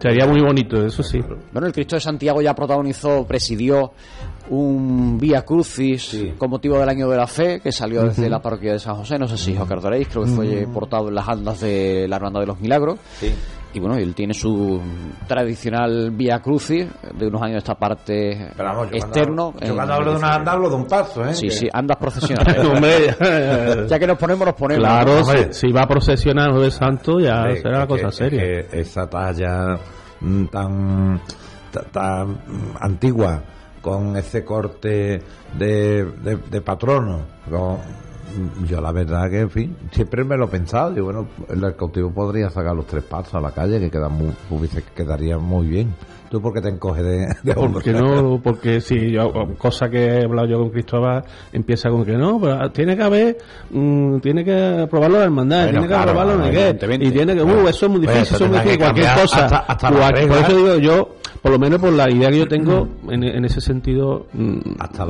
[0.00, 1.22] Sería muy bonito, eso sí.
[1.52, 3.92] Bueno, el Cristo de Santiago ya protagonizó, presidió
[4.50, 6.32] un Vía Crucis sí.
[6.36, 8.30] con motivo del Año de la Fe que salió desde uh -huh.
[8.30, 10.72] la parroquia de San José, no sé si os acordaréis, creo que fue uh -huh.
[10.72, 12.98] portado en las andas de la Hermandad de los Milagros.
[13.18, 13.32] Sí.
[13.74, 14.80] Y bueno, él tiene su
[15.26, 19.52] tradicional Vía Crucis de unos años de esta parte Pero vamos, yo externo.
[19.52, 21.34] Cuando, yo cuando hablo de una anda hablo de un paso, ¿eh?
[21.34, 21.52] Sí, que...
[21.52, 23.18] sí, andas procesionales.
[23.86, 24.82] ya que nos ponemos, nos ponemos.
[24.82, 28.40] Claro, si, si, va a procesionar Jueves Santo ya sí, será la cosa que, seria.
[28.40, 29.78] Que esa talla
[30.50, 31.20] tan,
[31.92, 32.40] tan
[32.80, 33.42] antigua
[33.86, 35.22] con ese corte
[35.56, 36.04] de,
[36.50, 37.20] de, patrono,
[38.66, 40.90] yo la verdad que, en fin, siempre me lo he pensado.
[40.90, 44.34] Digo, bueno, el cautivo podría sacar los tres pasos a la calle, que quedan muy,
[44.66, 45.94] que quedaría muy bien.
[46.30, 50.24] ¿Tú por qué te encoges de, de Porque no, porque si yo, cosa que he
[50.24, 53.38] hablado yo con Cristóbal, empieza con que no, pero tiene que haber,
[53.70, 57.68] mm, tiene que aprobarlo la hermandad, tiene que aprobarlo no qué, y tiene que, uh,
[57.68, 59.46] eso es muy difícil, eso es muy difícil, cualquier cosa.
[59.46, 63.22] Hasta, por eso digo yo, por lo menos por la idea que yo tengo, en,
[63.22, 64.58] en ese sentido, mm,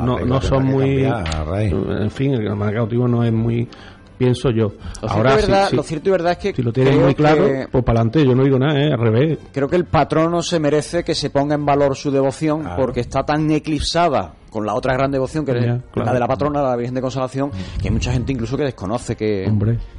[0.04, 3.68] no, no son muy, en fin, el cautivo no es muy
[4.16, 4.72] pienso yo.
[5.02, 6.54] Lo Ahora, verdad, lo cierto y verdad es que.
[6.54, 8.92] Si lo tienes muy claro, pues para adelante, yo no digo nada, ¿eh?
[8.92, 9.38] al revés.
[9.52, 13.24] Creo que el patrono se merece que se ponga en valor su devoción porque está
[13.24, 16.94] tan eclipsada con la otra gran devoción que es la de la patrona, la Virgen
[16.94, 19.44] de Consolación, que hay mucha gente incluso que desconoce que,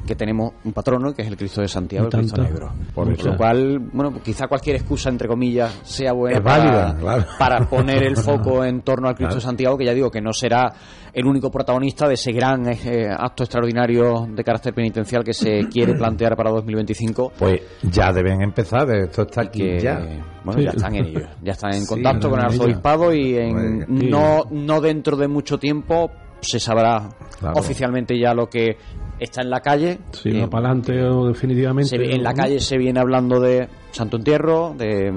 [0.05, 2.71] que tenemos un patrono que es el Cristo de Santiago, el Cristo Negro.
[2.93, 6.41] Por, lo cual, bueno, quizá cualquier excusa, entre comillas, sea buena
[7.37, 10.33] para, poner el foco en torno al Cristo de Santiago, que ya digo que no
[10.33, 10.73] será
[11.13, 15.93] el único protagonista de ese gran eh, acto extraordinario de carácter penitencial que se quiere
[15.97, 17.33] plantear para 2025.
[17.37, 19.99] Pues ya deben empezar, esto está aquí ya.
[20.47, 24.45] Bueno, ya están en ello, ya están en contacto con el arzobispado y en, no,
[24.49, 27.09] no dentro de mucho tiempo se sabrá
[27.55, 28.77] oficialmente ya lo que
[29.19, 29.99] está en la calle.
[30.11, 30.93] Sí, eh, para adelante
[31.27, 32.15] definitivamente.
[32.15, 35.11] en la calle se viene hablando de Santo Entierro, de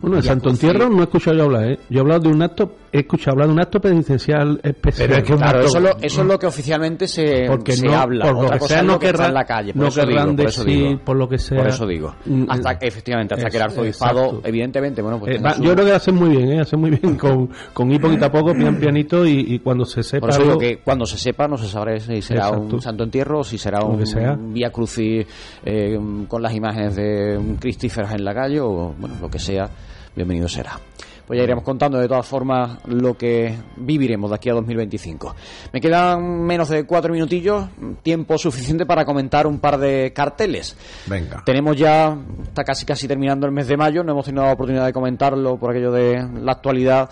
[0.00, 1.78] bueno, de Santo Entierro no he escuchado yo hablar, ¿eh?
[1.88, 5.08] Yo he hablado de un acto, he escuchado hablar de un acto penitencial especial.
[5.08, 8.32] Pero es que claro, eso, eso, es lo que oficialmente se, se habla.
[8.32, 9.72] Por lo que sea, no querrán, en la calle.
[9.72, 10.98] Por no eso digo, por eso digo.
[11.04, 11.58] por lo que sea.
[11.58, 12.14] Por eso digo.
[12.24, 15.36] Mm, hasta, efectivamente, hasta que el arzobispado, evidentemente, bueno, pues.
[15.36, 16.60] Eh, yo creo que hacen muy bien, ¿eh?
[16.60, 20.02] Hacen muy bien con, con ir poquito a poco, pian pianito y, y cuando se
[20.02, 20.26] sepa.
[20.26, 23.40] Por eso digo que cuando se sepa, no se sabrá si será un Santo Entierro
[23.40, 25.26] o si será un, Vía Crucis
[25.64, 29.68] eh, con las imágenes de cristíferas en la calle o, bueno, lo que sea
[30.16, 30.80] bienvenido será.
[31.26, 35.34] Pues ya iremos contando de todas formas lo que viviremos de aquí a 2025.
[35.72, 37.68] Me quedan menos de cuatro minutillos,
[38.02, 40.76] tiempo suficiente para comentar un par de carteles.
[41.06, 41.42] Venga.
[41.44, 44.86] Tenemos ya, está casi casi terminando el mes de mayo, no hemos tenido la oportunidad
[44.86, 47.10] de comentarlo por aquello de la actualidad.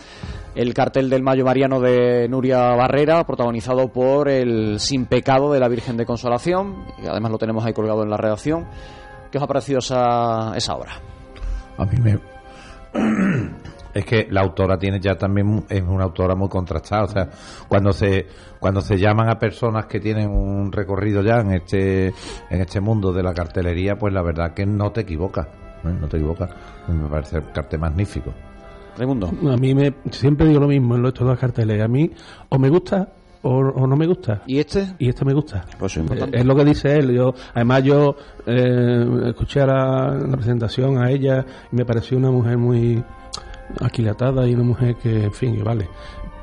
[0.54, 5.66] El cartel del Mayo Mariano de Nuria Barrera, protagonizado por el Sin Pecado de la
[5.66, 8.64] Virgen de Consolación, y además lo tenemos ahí colgado en la redacción.
[9.32, 10.92] ¿Qué os ha parecido esa, esa obra?
[11.76, 12.20] A mí me,
[13.94, 17.28] es que la autora tiene ya también es una autora muy contrastada o sea
[17.68, 18.26] cuando se
[18.58, 23.12] cuando se llaman a personas que tienen un recorrido ya en este en este mundo
[23.12, 25.46] de la cartelería pues la verdad que no te equivocas
[25.84, 25.96] ¿eh?
[26.00, 26.50] no te equivocas
[26.88, 28.32] me parece el cartel magnífico.
[28.96, 31.82] A mí me siempre digo lo mismo en estos dos carteles.
[31.82, 32.10] A mí
[32.48, 33.08] o me gusta
[33.44, 34.42] o, no me gusta.
[34.46, 34.94] ¿Y este?
[34.98, 35.64] Y este me gusta.
[35.78, 37.12] Pues es, es lo que dice él.
[37.14, 38.16] Yo, además, yo
[38.46, 43.02] eh, escuché a la, presentación a ella y me pareció una mujer muy
[43.80, 45.88] aquilatada y una mujer que, en fin, vale.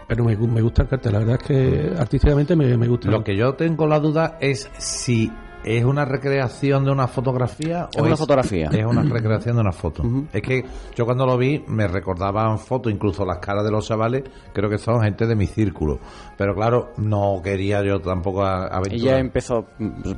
[0.08, 1.14] Pero me, me gusta el cartel.
[1.14, 3.10] La verdad es que artísticamente me, me gusta.
[3.10, 5.32] Lo que yo tengo la duda es si
[5.64, 7.88] ¿Es una recreación de una fotografía?
[7.94, 8.70] Es una fotografía.
[8.72, 10.04] Es una recreación de una foto.
[10.34, 10.64] Es que
[10.96, 14.78] yo cuando lo vi me recordaban fotos, incluso las caras de los chavales, creo que
[14.78, 16.00] son gente de mi círculo.
[16.38, 18.94] Pero claro, no quería yo tampoco aventurar.
[18.94, 19.68] Ella empezó,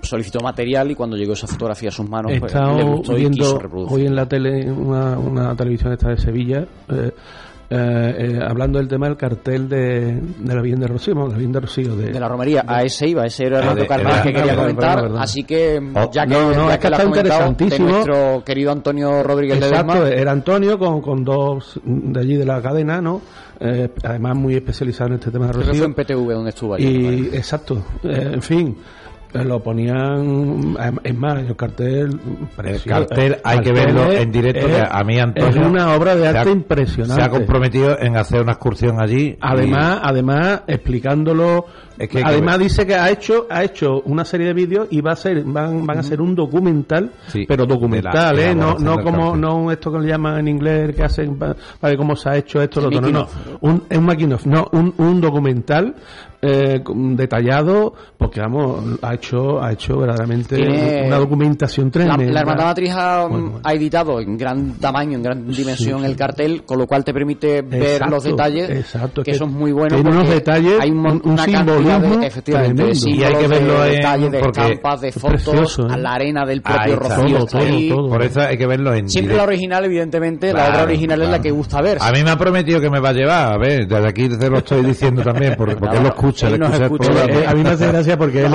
[0.02, 4.06] solicitó material y cuando llegó esa fotografía a sus manos, He pues, estado viendo hoy
[4.06, 7.12] en la tele, una, una televisión esta de Sevilla, eh,
[7.76, 11.52] eh, eh, hablando del tema del cartel de, de la Virgen de Rocío, la Virgen
[11.54, 11.96] de Rocío.
[11.96, 15.12] De, la romería, a ese iba, ese era el otro cartel que quería comentar.
[15.18, 17.90] Así que, oh, ya que, no, es que, está interesantísimo.
[17.90, 23.02] nuestro querido Antonio Rodríguez Exacto, era Antonio con, con dos de allí de la cadena,
[23.02, 23.22] ¿no?
[23.60, 25.74] Eh, además muy especializado en este tema de Rocío.
[25.74, 27.30] fue en PTV donde estuvo allí.
[27.32, 28.78] Y, exacto, eh, en fin
[29.34, 32.20] lo ponían es más el cartel
[32.64, 36.52] el cartel hay que verlo en directo a mí Antonio es una obra de arte
[36.52, 37.16] impresionante.
[37.16, 41.66] se ha comprometido en hacer una excursión allí además además explicándolo
[42.24, 45.44] además dice que ha hecho ha hecho una serie de vídeos y va a ser
[45.44, 47.12] van, van a ser un documental
[47.48, 51.38] pero documental eh no no como no esto que le llaman en inglés que hacen
[51.38, 53.28] para, ver cómo se ha hecho esto lo no no
[53.62, 55.96] un es un no un, un documental
[56.46, 56.84] eh,
[57.16, 59.23] detallado, porque vamos, ha hecho,
[59.62, 60.56] ha hecho verdaderamente
[61.06, 62.32] una documentación tremenda.
[62.32, 63.28] La, Hermandad Matriz ha,
[63.74, 68.02] editado en gran tamaño, en gran dimensión el cartel, con lo cual te permite ver
[68.10, 70.02] los detalles, exacto, que, son muy buenos.
[70.02, 74.32] Tiene unos detalles, hay un, una simbolismo de, efectivamente, y hay que verlo en, detalles
[74.32, 75.98] de estampas, de fotos, a ¿eh?
[76.00, 78.08] la arena del propio Rocío.
[78.08, 81.42] Por eso hay que verlo en Siempre la original, evidentemente, la obra original es la
[81.42, 81.98] que gusta ver.
[82.02, 84.50] A mí me ha prometido que me va a llevar, a ver, desde aquí te
[84.50, 88.54] lo estoy diciendo también, porque, porque lo escucha a mí me hace gracia porque él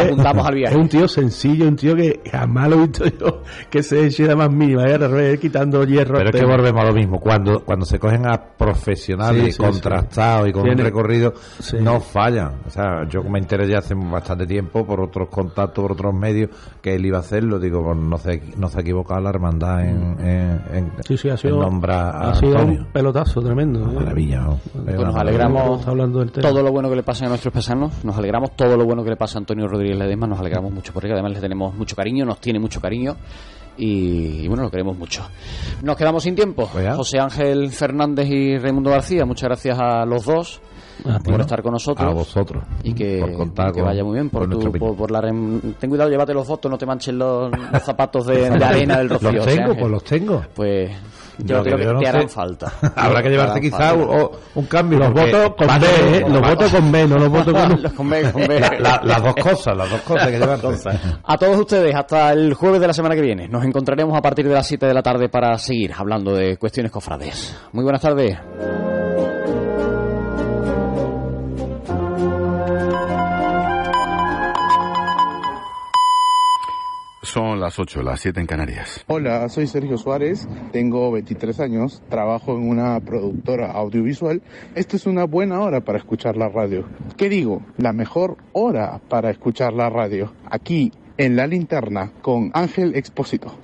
[0.58, 0.74] viaje.
[0.74, 4.26] Es un tío sencillo, un tío que jamás lo he visto yo que se eche
[4.26, 5.38] la más mínima, ¿eh?
[5.40, 6.18] quitando hierro.
[6.18, 7.20] Pero es que volvemos a lo mismo.
[7.20, 11.34] Cuando, cuando se cogen a profesionales contrastados y con un recorrido,
[11.80, 12.60] no fallan.
[12.66, 16.50] O sea, yo me enteré ya hace bastante tiempo por otros contactos, por otros medios,
[16.80, 17.58] que él iba a hacerlo.
[17.58, 21.28] Digo, pues no se, no se ha equivocado la hermandad en, en, en, sí, sí,
[21.28, 23.80] ha sido, ha sido un pelotazo tremendo.
[23.80, 23.94] ¿eh?
[23.94, 24.40] Maravilla.
[24.40, 24.60] ¿no?
[24.84, 28.56] Pues nos alegramos hablando todo lo bueno que le pasa a nuestros pesanos, nos alegramos
[28.56, 31.12] todo lo bueno que le pasa a Antonio Rodríguez Ledesma, nos alegramos mucho por él,
[31.12, 33.16] además le tenemos mucho cariño, nos tiene mucho cariño
[33.78, 35.22] y, bueno, lo queremos mucho.
[35.82, 36.66] Nos quedamos sin tiempo.
[36.66, 40.60] José Ángel Fernández y Raimundo García, muchas gracias a los dos.
[41.24, 42.10] por estar con nosotros.
[42.10, 42.64] A vosotros.
[42.82, 43.24] Y que,
[43.72, 44.30] que vaya muy bien.
[44.30, 48.48] Por, tu, por, la Ten cuidado, llévate los votos, no te manches los, zapatos de,
[48.48, 49.32] arena del rocío.
[49.32, 50.44] Los tengo, pues los tengo.
[50.54, 50.90] Pues
[51.38, 52.72] yo creo que, te harán falta.
[52.96, 54.98] Habrá que llevarte quizá un, cambio.
[54.98, 55.86] Los votos con B,
[56.16, 56.24] ¿eh?
[56.28, 58.32] los votos con B, no los votos con, los con B.
[58.32, 58.60] Con B.
[58.80, 60.68] las dos cosas, las dos cosas que llevarte.
[61.24, 63.48] A todos ustedes, hasta el jueves de la semana que viene.
[63.48, 66.92] Nos encontraremos a partir de las 7 de la tarde para seguir hablando de cuestiones
[66.92, 67.56] cofrades.
[67.72, 68.97] Muy buenas tardes.
[77.28, 79.04] Son las 8, las 7 en Canarias.
[79.06, 84.40] Hola, soy Sergio Suárez, tengo 23 años, trabajo en una productora audiovisual.
[84.74, 86.88] Esta es una buena hora para escuchar la radio.
[87.18, 87.60] ¿Qué digo?
[87.76, 90.32] La mejor hora para escuchar la radio.
[90.50, 93.58] Aquí, en La Linterna, con Ángel Expósito.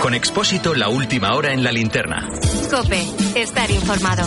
[0.00, 2.26] Con Expósito, la última hora en La Linterna.
[2.70, 3.02] Cope,
[3.38, 4.24] estar informado.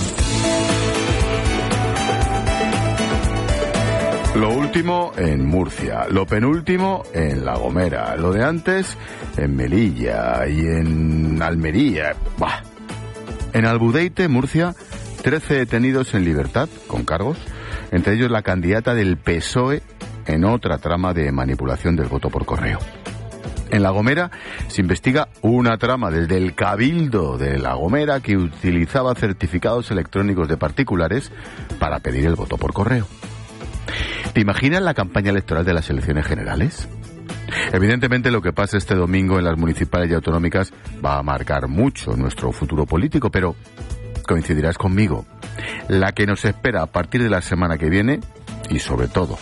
[4.37, 8.95] Lo último en Murcia, lo penúltimo en La Gomera, lo de antes
[9.35, 12.15] en Melilla y en Almería.
[12.37, 12.61] Bah.
[13.53, 14.75] En Albudeite, Murcia,
[15.23, 17.39] 13 detenidos en libertad con cargos,
[17.91, 19.81] entre ellos la candidata del PSOE
[20.27, 22.77] en otra trama de manipulación del voto por correo.
[23.71, 24.29] En La Gomera
[24.67, 30.57] se investiga una trama del del Cabildo de La Gomera que utilizaba certificados electrónicos de
[30.57, 31.31] particulares
[31.79, 33.07] para pedir el voto por correo.
[34.33, 36.87] ¿Te imaginas la campaña electoral de las elecciones generales?
[37.71, 40.73] Evidentemente lo que pasa este domingo en las municipales y autonómicas
[41.03, 43.55] va a marcar mucho nuestro futuro político, pero
[44.27, 45.25] coincidirás conmigo,
[45.87, 48.19] la que nos espera a partir de la semana que viene
[48.69, 49.37] y sobre todo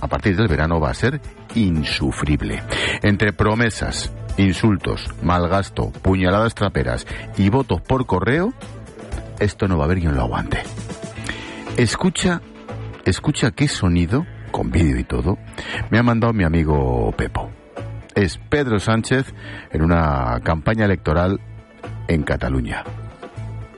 [0.00, 1.20] a partir del verano va a ser
[1.54, 2.62] insufrible.
[3.02, 7.06] Entre promesas, insultos, malgasto, puñaladas traperas
[7.38, 8.52] y votos por correo,
[9.38, 10.62] esto no va a haber quien lo aguante.
[11.76, 12.40] Escucha
[13.04, 15.36] Escucha qué sonido, con vídeo y todo,
[15.90, 17.50] me ha mandado mi amigo Pepo.
[18.14, 19.26] Es Pedro Sánchez
[19.72, 21.38] en una campaña electoral
[22.08, 22.82] en Cataluña.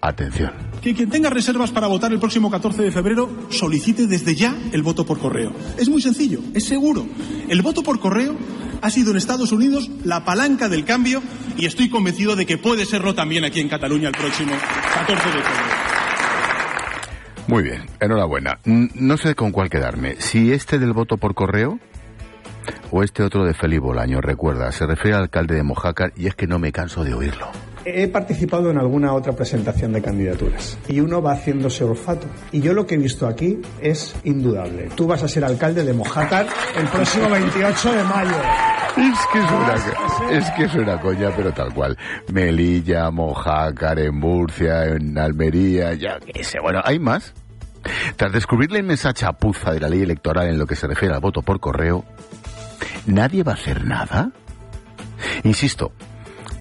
[0.00, 0.52] Atención.
[0.80, 4.84] Que quien tenga reservas para votar el próximo 14 de febrero solicite desde ya el
[4.84, 5.52] voto por correo.
[5.76, 7.04] Es muy sencillo, es seguro.
[7.48, 8.36] El voto por correo
[8.80, 11.20] ha sido en Estados Unidos la palanca del cambio
[11.56, 14.52] y estoy convencido de que puede serlo también aquí en Cataluña el próximo
[14.94, 15.95] 14 de febrero.
[17.48, 18.58] Muy bien, enhorabuena.
[18.64, 20.16] No sé con cuál quedarme.
[20.18, 21.78] Si este del voto por correo
[22.90, 26.34] o este otro de Felipe Bolaño, recuerda, se refiere al alcalde de Mojácar y es
[26.34, 27.48] que no me canso de oírlo.
[27.88, 32.26] He participado en alguna otra presentación de candidaturas y uno va haciéndose olfato.
[32.50, 34.88] Y yo lo que he visto aquí es indudable.
[34.96, 38.34] Tú vas a ser alcalde de Mojácar el próximo 28 de mayo.
[38.96, 41.96] Es que es una, es que es una coña, pero tal cual.
[42.32, 46.58] Melilla, Mojácar, en Murcia, en Almería, ya qué sé.
[46.60, 47.34] Bueno, ¿hay más?
[48.16, 51.20] Tras descubrir la inmensa chapuza de la ley electoral en lo que se refiere al
[51.20, 52.04] voto por correo,
[53.06, 54.32] ¿nadie va a hacer nada?
[55.44, 55.92] Insisto,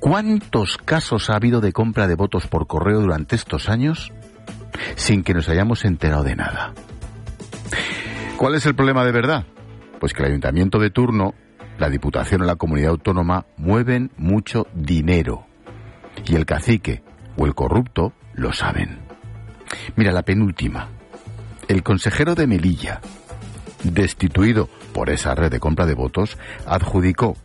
[0.06, 4.14] ¿Cuántos casos ha habido de compra de votos por correo durante estos años
[4.96, 6.76] sin que nos hayamos enterado de nada?
[8.38, 9.48] ¿Cuál es el problema de verdad?
[10.00, 11.34] Pues que el ayuntamiento de turno,
[11.80, 15.48] la diputación o la comunidad autónoma mueven mucho dinero.
[16.24, 17.02] Y el cacique
[17.36, 19.00] o el corrupto lo saben.
[19.96, 20.88] Mira, la penúltima.
[21.68, 23.02] El consejero de Melilla,
[23.82, 26.38] destituido por esa red de compra de votos,
[26.68, 27.36] adjudicó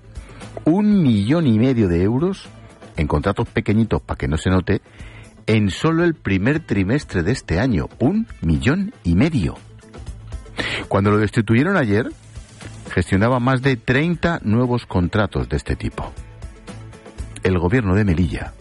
[0.65, 2.49] un millón y medio de euros
[2.97, 4.83] en contratos pequeñitos para que no se note
[5.47, 7.89] en solo el primer trimestre de este año.
[7.99, 9.57] Un millón y medio.
[10.89, 12.09] Cuando lo destituyeron ayer,
[12.91, 16.13] gestionaba más de 30 nuevos contratos de este tipo.
[17.43, 18.53] El gobierno de Melilla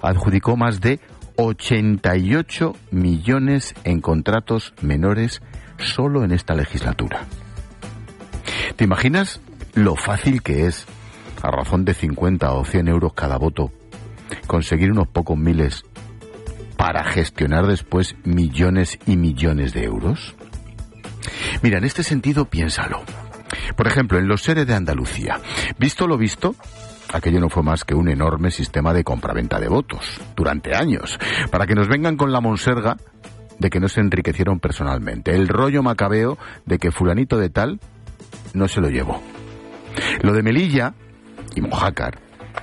[0.00, 1.00] adjudicó más de
[1.36, 5.42] 88 millones en contratos menores
[5.78, 7.26] solo en esta legislatura.
[8.76, 9.40] ¿Te imaginas
[9.74, 10.86] lo fácil que es
[11.42, 13.72] a razón de 50 o 100 euros cada voto,
[14.46, 15.84] conseguir unos pocos miles
[16.76, 20.34] para gestionar después millones y millones de euros?
[21.62, 23.02] Mira, en este sentido, piénsalo.
[23.76, 25.40] Por ejemplo, en los seres de Andalucía,
[25.78, 26.54] visto lo visto,
[27.12, 31.18] aquello no fue más que un enorme sistema de compraventa de votos, durante años,
[31.50, 32.96] para que nos vengan con la monserga
[33.58, 37.80] de que no se enriquecieron personalmente, el rollo macabeo de que fulanito de tal
[38.54, 39.20] no se lo llevó.
[40.22, 40.94] Lo de Melilla
[41.58, 42.18] y Mojácar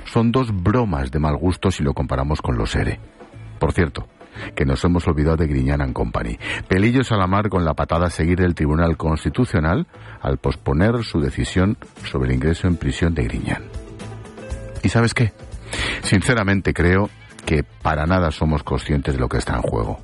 [0.05, 2.99] son dos bromas de mal gusto si lo comparamos con los ERE.
[3.59, 4.07] Por cierto,
[4.55, 6.37] que nos hemos olvidado de Griñán Company.
[6.67, 9.87] Pelillos a la mar con la patada a seguir del Tribunal Constitucional
[10.21, 13.63] al posponer su decisión sobre el ingreso en prisión de Griñán.
[14.83, 15.33] ¿Y sabes qué?
[16.01, 17.09] Sinceramente creo
[17.45, 19.99] que para nada somos conscientes de lo que está en juego.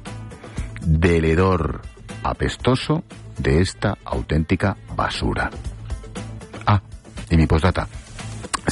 [0.81, 1.81] Del hedor
[2.23, 3.03] apestoso
[3.37, 5.49] de esta auténtica basura.
[6.65, 6.81] Ah,
[7.29, 7.87] y mi postdata.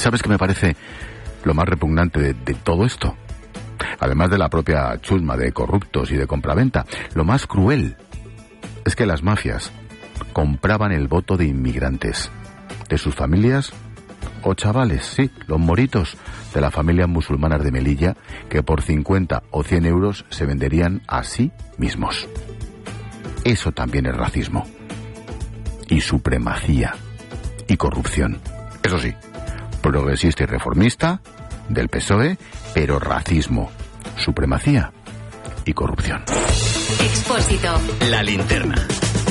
[0.00, 0.76] ¿Sabes qué me parece
[1.44, 3.16] lo más repugnante de, todo esto?
[3.98, 6.86] además de la propia chusma de corruptos y de compraventa.
[7.14, 7.96] Lo más cruel
[8.86, 9.70] es que las mafias
[10.32, 12.30] compraban el voto de inmigrantes,
[12.88, 13.74] de sus familias
[14.42, 16.16] o chavales, sí, los moritos
[16.54, 18.16] de la familia musulmana de Melilla,
[18.48, 22.26] que por 50 o 100 euros se venderían a sí mismos.
[23.44, 24.66] Eso también es racismo.
[25.90, 26.94] Y supremacía.
[27.68, 28.38] Y corrupción.
[28.82, 29.14] Eso sí,
[29.82, 31.20] progresista y reformista
[31.68, 32.38] del PSOE,
[32.74, 33.70] pero racismo
[34.16, 34.92] supremacía
[35.64, 36.22] y corrupción.
[37.00, 37.68] Expósito.
[38.10, 38.86] La linterna.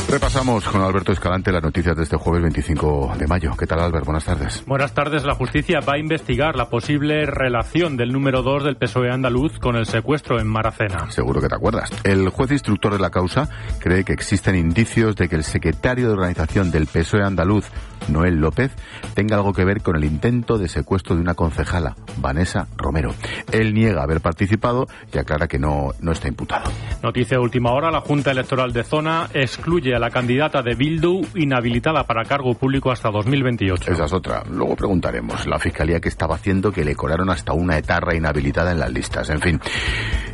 [0.09, 3.55] Repasamos con Alberto Escalante las noticias de este jueves 25 de mayo.
[3.55, 4.05] ¿Qué tal, Albert?
[4.05, 4.63] Buenas tardes.
[4.65, 5.23] Buenas tardes.
[5.23, 9.75] La justicia va a investigar la posible relación del número 2 del PSOE andaluz con
[9.75, 11.11] el secuestro en Maracena.
[11.11, 11.91] Seguro que te acuerdas.
[12.03, 16.13] El juez instructor de la causa cree que existen indicios de que el secretario de
[16.13, 17.67] organización del PSOE andaluz,
[18.07, 18.71] Noel López,
[19.13, 23.13] tenga algo que ver con el intento de secuestro de una concejala, Vanessa Romero.
[23.51, 26.71] Él niega haber participado y aclara que no, no está imputado.
[27.03, 27.91] Noticia de última hora.
[27.91, 32.91] La Junta Electoral de Zona excluye a la candidata de Bildu inhabilitada para cargo público
[32.91, 33.91] hasta 2028.
[33.91, 34.43] Esa es otra.
[34.49, 35.47] Luego preguntaremos.
[35.47, 39.29] La fiscalía que estaba haciendo que le coraron hasta una etarra inhabilitada en las listas.
[39.29, 39.59] En fin,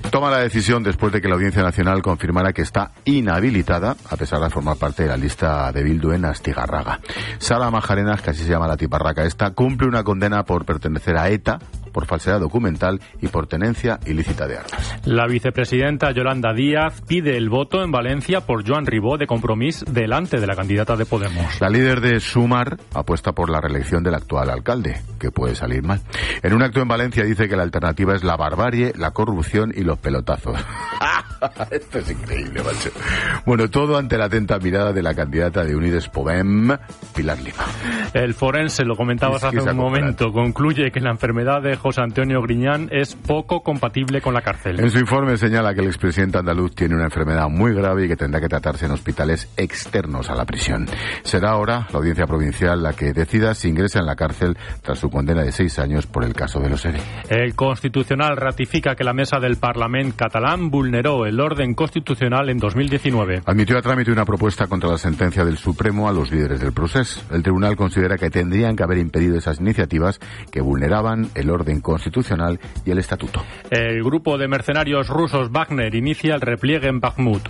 [0.10, 4.42] toma la decisión después de que la Audiencia Nacional confirmara que está inhabilitada, a pesar
[4.42, 7.00] de formar parte de la lista de Bildu en Astigarraga.
[7.56, 11.30] Sara Majarenas, que así se llama la tiparraca esta, cumple una condena por pertenecer a
[11.30, 11.58] ETA,
[11.94, 14.98] por falsedad documental y por tenencia ilícita de armas.
[15.06, 20.42] La vicepresidenta Yolanda Díaz pide el voto en Valencia por Joan Ribó de Compromís delante
[20.42, 21.62] de la candidata de Podemos.
[21.62, 26.02] La líder de Sumar apuesta por la reelección del actual alcalde, que puede salir mal.
[26.44, 29.86] En un acto en Valencia dice que la alternativa es la barbarie, la corrupción y
[29.86, 30.60] los pelotazos.
[31.72, 32.90] Esto es increíble, macho.
[33.46, 36.76] Bueno, todo ante la atenta mirada de la candidata de Unides Podem,
[37.16, 37.64] Pilar Lima.
[38.14, 42.90] El forense, lo comentabas hace un momento, concluye que la enfermedad de José Antonio Griñán
[42.92, 44.80] es poco compatible con la cárcel.
[44.80, 48.16] En su informe señala que el expresidente andaluz tiene una enfermedad muy grave y que
[48.16, 50.88] tendrá que tratarse en hospitales externos a la prisión.
[51.24, 55.10] Será ahora la audiencia provincial la que decida si ingresa en la cárcel tras su
[55.10, 57.00] condena de seis años por el caso de los ERE.
[57.30, 63.42] El Constitucional ratifica que la mesa del Parlamento catalán vulneró el orden constitucional en 2019.
[63.46, 67.24] Admitió a trámite una propuesta contra la sentencia del Supremo a los líderes del procés.
[67.36, 70.20] El tribunal considera que tendrían que haber impedido esas iniciativas
[70.52, 73.44] que vulneraban el orden constitucional y el estatuto.
[73.70, 77.48] El grupo de mercenarios rusos Wagner inicia el repliegue en Bakhmut.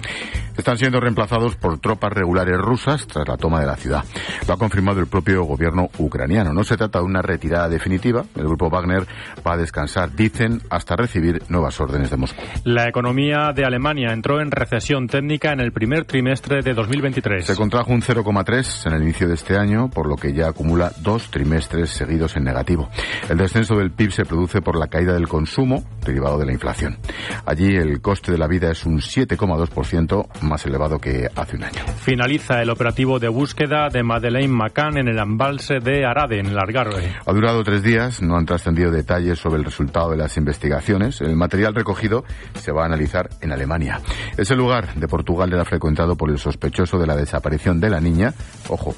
[0.58, 4.04] Están siendo reemplazados por tropas regulares rusas tras la toma de la ciudad.
[4.48, 6.54] Lo ha confirmado el propio gobierno ucraniano.
[6.54, 8.24] No se trata de una retirada definitiva.
[8.36, 9.06] El grupo Wagner
[9.46, 12.42] va a descansar, dicen, hasta recibir nuevas órdenes de Moscú.
[12.64, 17.46] La economía de Alemania entró en recesión técnica en el primer trimestre de 2023.
[17.46, 20.92] Se contrajo un 0,3 en el inicio de este año, por lo que ya acumula
[21.02, 22.90] dos trimestres seguidos en negativo.
[23.30, 26.98] El descenso del PIB se produce por la caída del consumo derivado de la inflación.
[27.46, 31.86] Allí el coste de la vida es un 7,2% más elevado que hace un año.
[31.98, 36.58] Finaliza el operativo de búsqueda de Madeleine McCann en el embalse de Arade, en el
[36.58, 37.14] Algarve.
[37.26, 41.22] Ha durado tres días, no han trascendido detalles sobre el resultado de las investigaciones.
[41.22, 42.24] El material recogido
[42.54, 44.00] se va a analizar en Alemania.
[44.38, 48.34] Ese lugar de Portugal era frecuentado por el sospechoso de la desaparición de la niña.
[48.70, 48.96] Ojo,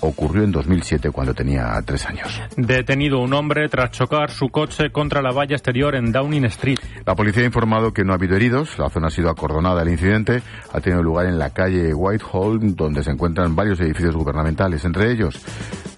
[0.00, 2.40] ocurrió en 2007 cuando tenía tres años.
[2.56, 6.78] Detenido un hombre tras chocar su coche contra la valla exterior en Downing Street.
[7.04, 8.78] La policía ha informado que no ha habido heridos.
[8.78, 9.82] La zona ha sido acordonada.
[9.82, 10.42] El incidente
[10.72, 15.40] ha tenido lugar en la calle Whitehall, donde se encuentran varios edificios gubernamentales, entre ellos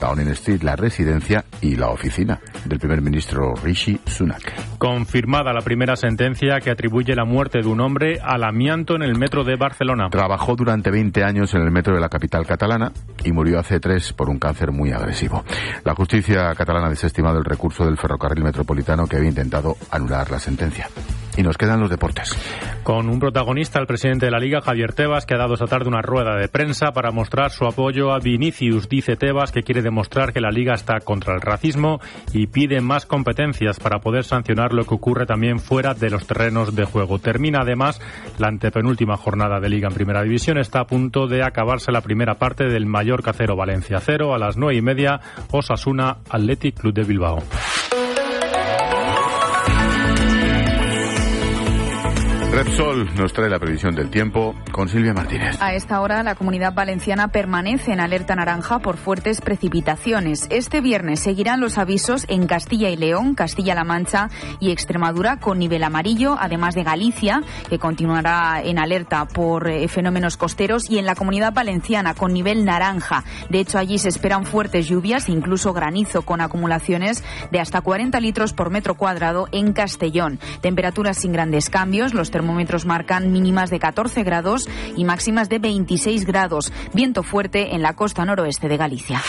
[0.03, 4.79] Downing Street, la residencia y la oficina del primer ministro Rishi Sunak.
[4.79, 9.17] Confirmada la primera sentencia que atribuye la muerte de un hombre al amianto en el
[9.17, 10.09] metro de Barcelona.
[10.11, 12.91] Trabajó durante 20 años en el metro de la capital catalana
[13.25, 15.45] y murió hace tres por un cáncer muy agresivo.
[15.85, 20.39] La justicia catalana ha desestimado el recurso del ferrocarril metropolitano que había intentado anular la
[20.39, 20.89] sentencia.
[21.37, 22.37] Y nos quedan los deportes.
[22.83, 25.89] Con un protagonista, el presidente de la Liga, Javier Tebas, que ha dado esta tarde
[25.89, 28.89] una rueda de prensa para mostrar su apoyo a Vinicius.
[28.89, 32.01] Dice Tebas que quiere demostrar que la Liga está contra el racismo
[32.33, 36.75] y pide más competencias para poder sancionar lo que ocurre también fuera de los terrenos
[36.75, 37.19] de juego.
[37.19, 38.01] Termina además
[38.39, 40.59] la antepenúltima jornada de Liga en Primera División.
[40.59, 44.57] Está a punto de acabarse la primera parte del mayor cacero Valencia 0 a las
[44.57, 47.39] nueve y media Osasuna Athletic Club de Bilbao.
[52.65, 55.61] Repsol nos trae la previsión del tiempo con Silvia Martínez.
[55.61, 60.47] A esta hora la comunidad valenciana permanece en alerta naranja por fuertes precipitaciones.
[60.49, 64.29] Este viernes seguirán los avisos en Castilla y León, Castilla-La Mancha
[64.61, 70.37] y Extremadura con nivel amarillo, además de Galicia, que continuará en alerta por eh, fenómenos
[70.37, 73.25] costeros, y en la comunidad valenciana con nivel naranja.
[73.49, 78.53] De hecho, allí se esperan fuertes lluvias, incluso granizo con acumulaciones de hasta 40 litros
[78.53, 80.39] por metro cuadrado en Castellón.
[80.61, 82.15] Temperaturas sin grandes cambios.
[82.15, 82.52] Los termómetros
[82.87, 86.73] marcan mínimas de 14 grados y máximas de 26 grados.
[86.93, 89.23] Viento fuerte en la costa noroeste de Galicia.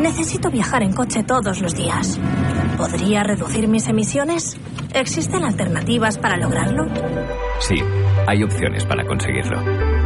[0.00, 2.18] Necesito viajar en coche todos los días.
[2.76, 4.56] ¿Podría reducir mis emisiones?
[4.94, 6.86] ¿Existen alternativas para lograrlo?
[7.60, 7.76] Sí,
[8.26, 10.01] hay opciones para conseguirlo.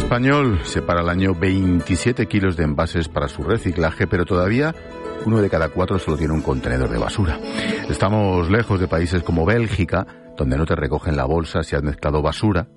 [0.00, 4.74] Español separa al año 27 kilos de envases para su reciclaje, pero todavía
[5.26, 7.38] uno de cada cuatro solo tiene un contenedor de basura.
[7.88, 10.06] Estamos lejos de países como Bélgica,
[10.36, 12.68] donde no te recogen la bolsa si has mezclado basura,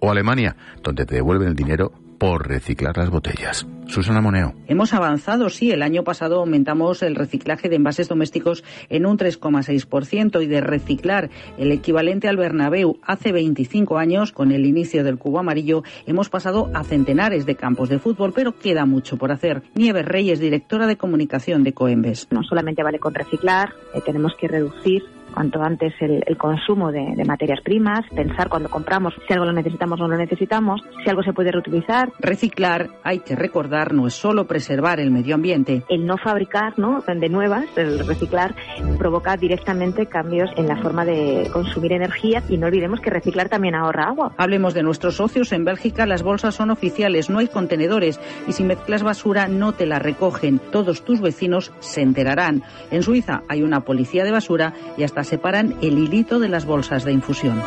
[0.00, 1.92] o Alemania, donde te devuelven el dinero
[2.22, 3.66] por reciclar las botellas.
[3.88, 4.54] Susana Moneo.
[4.68, 5.72] Hemos avanzado, sí.
[5.72, 11.30] El año pasado aumentamos el reciclaje de envases domésticos en un 3,6% y de reciclar
[11.58, 16.70] el equivalente al Bernabéu hace 25 años, con el inicio del cubo amarillo, hemos pasado
[16.74, 19.64] a centenares de campos de fútbol, pero queda mucho por hacer.
[19.74, 22.28] Nieves Reyes, directora de comunicación de Coembes.
[22.30, 25.02] No solamente vale con reciclar, eh, tenemos que reducir
[25.32, 29.52] cuanto antes el, el consumo de, de, materias primas, pensar cuando compramos si algo lo
[29.52, 32.10] necesitamos o no lo necesitamos, si algo se puede reutilizar.
[32.18, 35.82] Reciclar, hay que recordar, no es solo preservar el medio ambiente.
[35.88, 37.00] El no fabricar ¿no?
[37.06, 38.54] de nuevas, el reciclar,
[38.98, 43.74] provoca directamente cambios en la forma de consumir energía y no olvidemos que reciclar también
[43.74, 44.34] ahorra agua.
[44.36, 45.52] Hablemos de nuestros socios.
[45.52, 49.86] En Bélgica las bolsas son oficiales, no hay contenedores y si mezclas basura no te
[49.86, 50.60] la recogen.
[50.70, 52.62] Todos tus vecinos se enterarán.
[52.90, 57.04] En Suiza hay una policía de basura y hasta separan el hilito de las bolsas
[57.04, 57.62] de infusión.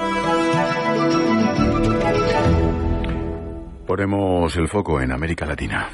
[3.86, 5.90] Ponemos el foco en América Latina.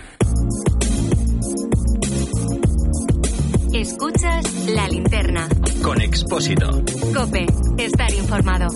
[3.73, 5.47] Escuchas la linterna.
[5.81, 6.69] Con Expósito.
[7.13, 7.45] Cope,
[7.77, 8.67] estar informado.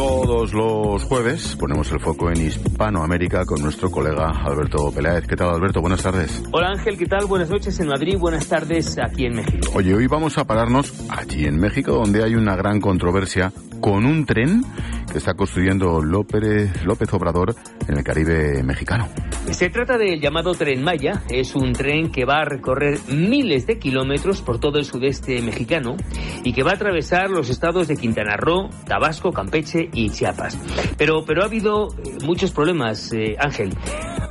[0.00, 5.26] Todos los jueves ponemos el foco en Hispanoamérica con nuestro colega Alberto Peláez.
[5.26, 5.82] ¿Qué tal, Alberto?
[5.82, 6.42] Buenas tardes.
[6.52, 6.96] Hola, Ángel.
[6.96, 7.26] ¿Qué tal?
[7.26, 8.16] Buenas noches en Madrid.
[8.18, 9.70] Buenas tardes aquí en México.
[9.74, 13.52] Oye, hoy vamos a pararnos allí en México, donde hay una gran controversia
[13.82, 14.62] con un tren
[15.10, 17.54] que está construyendo López, López Obrador
[17.88, 19.08] en el Caribe mexicano.
[19.50, 21.24] Se trata del llamado Tren Maya.
[21.28, 25.96] Es un tren que va a recorrer miles de kilómetros por todo el sudeste mexicano
[26.44, 30.58] y que va a atravesar los estados de Quintana Roo, Tabasco, Campeche y Chiapas.
[30.96, 31.88] Pero, pero ha habido
[32.24, 33.70] muchos problemas, eh, Ángel.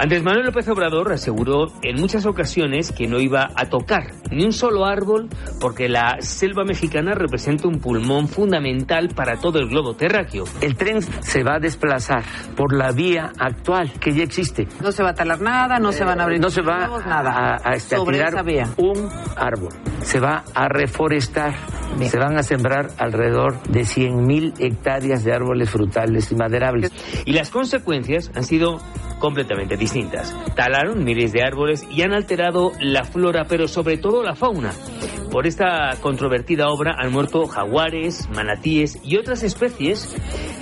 [0.01, 4.53] Andrés Manuel López Obrador aseguró en muchas ocasiones que no iba a tocar ni un
[4.53, 5.27] solo árbol
[5.59, 10.45] porque la selva mexicana representa un pulmón fundamental para todo el globo terráqueo.
[10.61, 12.23] El tren se va a desplazar
[12.55, 14.67] por la vía actual que ya existe.
[14.81, 17.05] No se va a talar nada, no se van a abrir no se va nuevos,
[17.05, 17.57] nada.
[17.61, 18.69] a, a, este, a Sobre tirar esa vía.
[18.77, 19.73] un árbol.
[20.01, 21.55] Se va a reforestar.
[21.97, 22.09] Bien.
[22.09, 26.91] Se van a sembrar alrededor de 100.000 hectáreas de árboles frutales y maderables.
[27.25, 28.79] Y las consecuencias han sido
[29.19, 30.35] completamente distintas.
[30.55, 34.71] Talaron miles de árboles y han alterado la flora, pero sobre todo la fauna.
[35.31, 40.15] Por esta controvertida obra han muerto jaguares, manatíes y otras especies,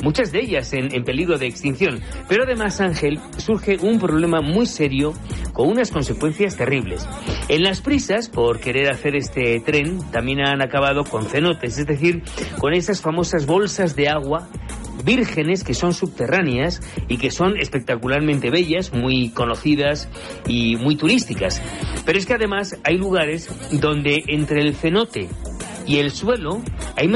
[0.04, 2.02] muchas de ellas en, en, peligro de extinción.
[2.28, 5.14] Pero además, Ángel, surge un problema muy serio
[5.54, 7.08] con unas consecuencias terribles.
[7.48, 12.24] En las prisas, por querer hacer este tren, también han acabado con cenotes, es decir,
[12.60, 14.49] con esas famosas bolsas de agua
[15.03, 20.10] vírgenes que son subterráneas y que son espectacularmente bellas, muy conocidas
[20.48, 21.61] y muy turísticas.
[22.06, 25.30] Pero es que además hay lugares donde entre el cenote
[25.88, 26.61] y el suelo
[26.95, 27.06] hay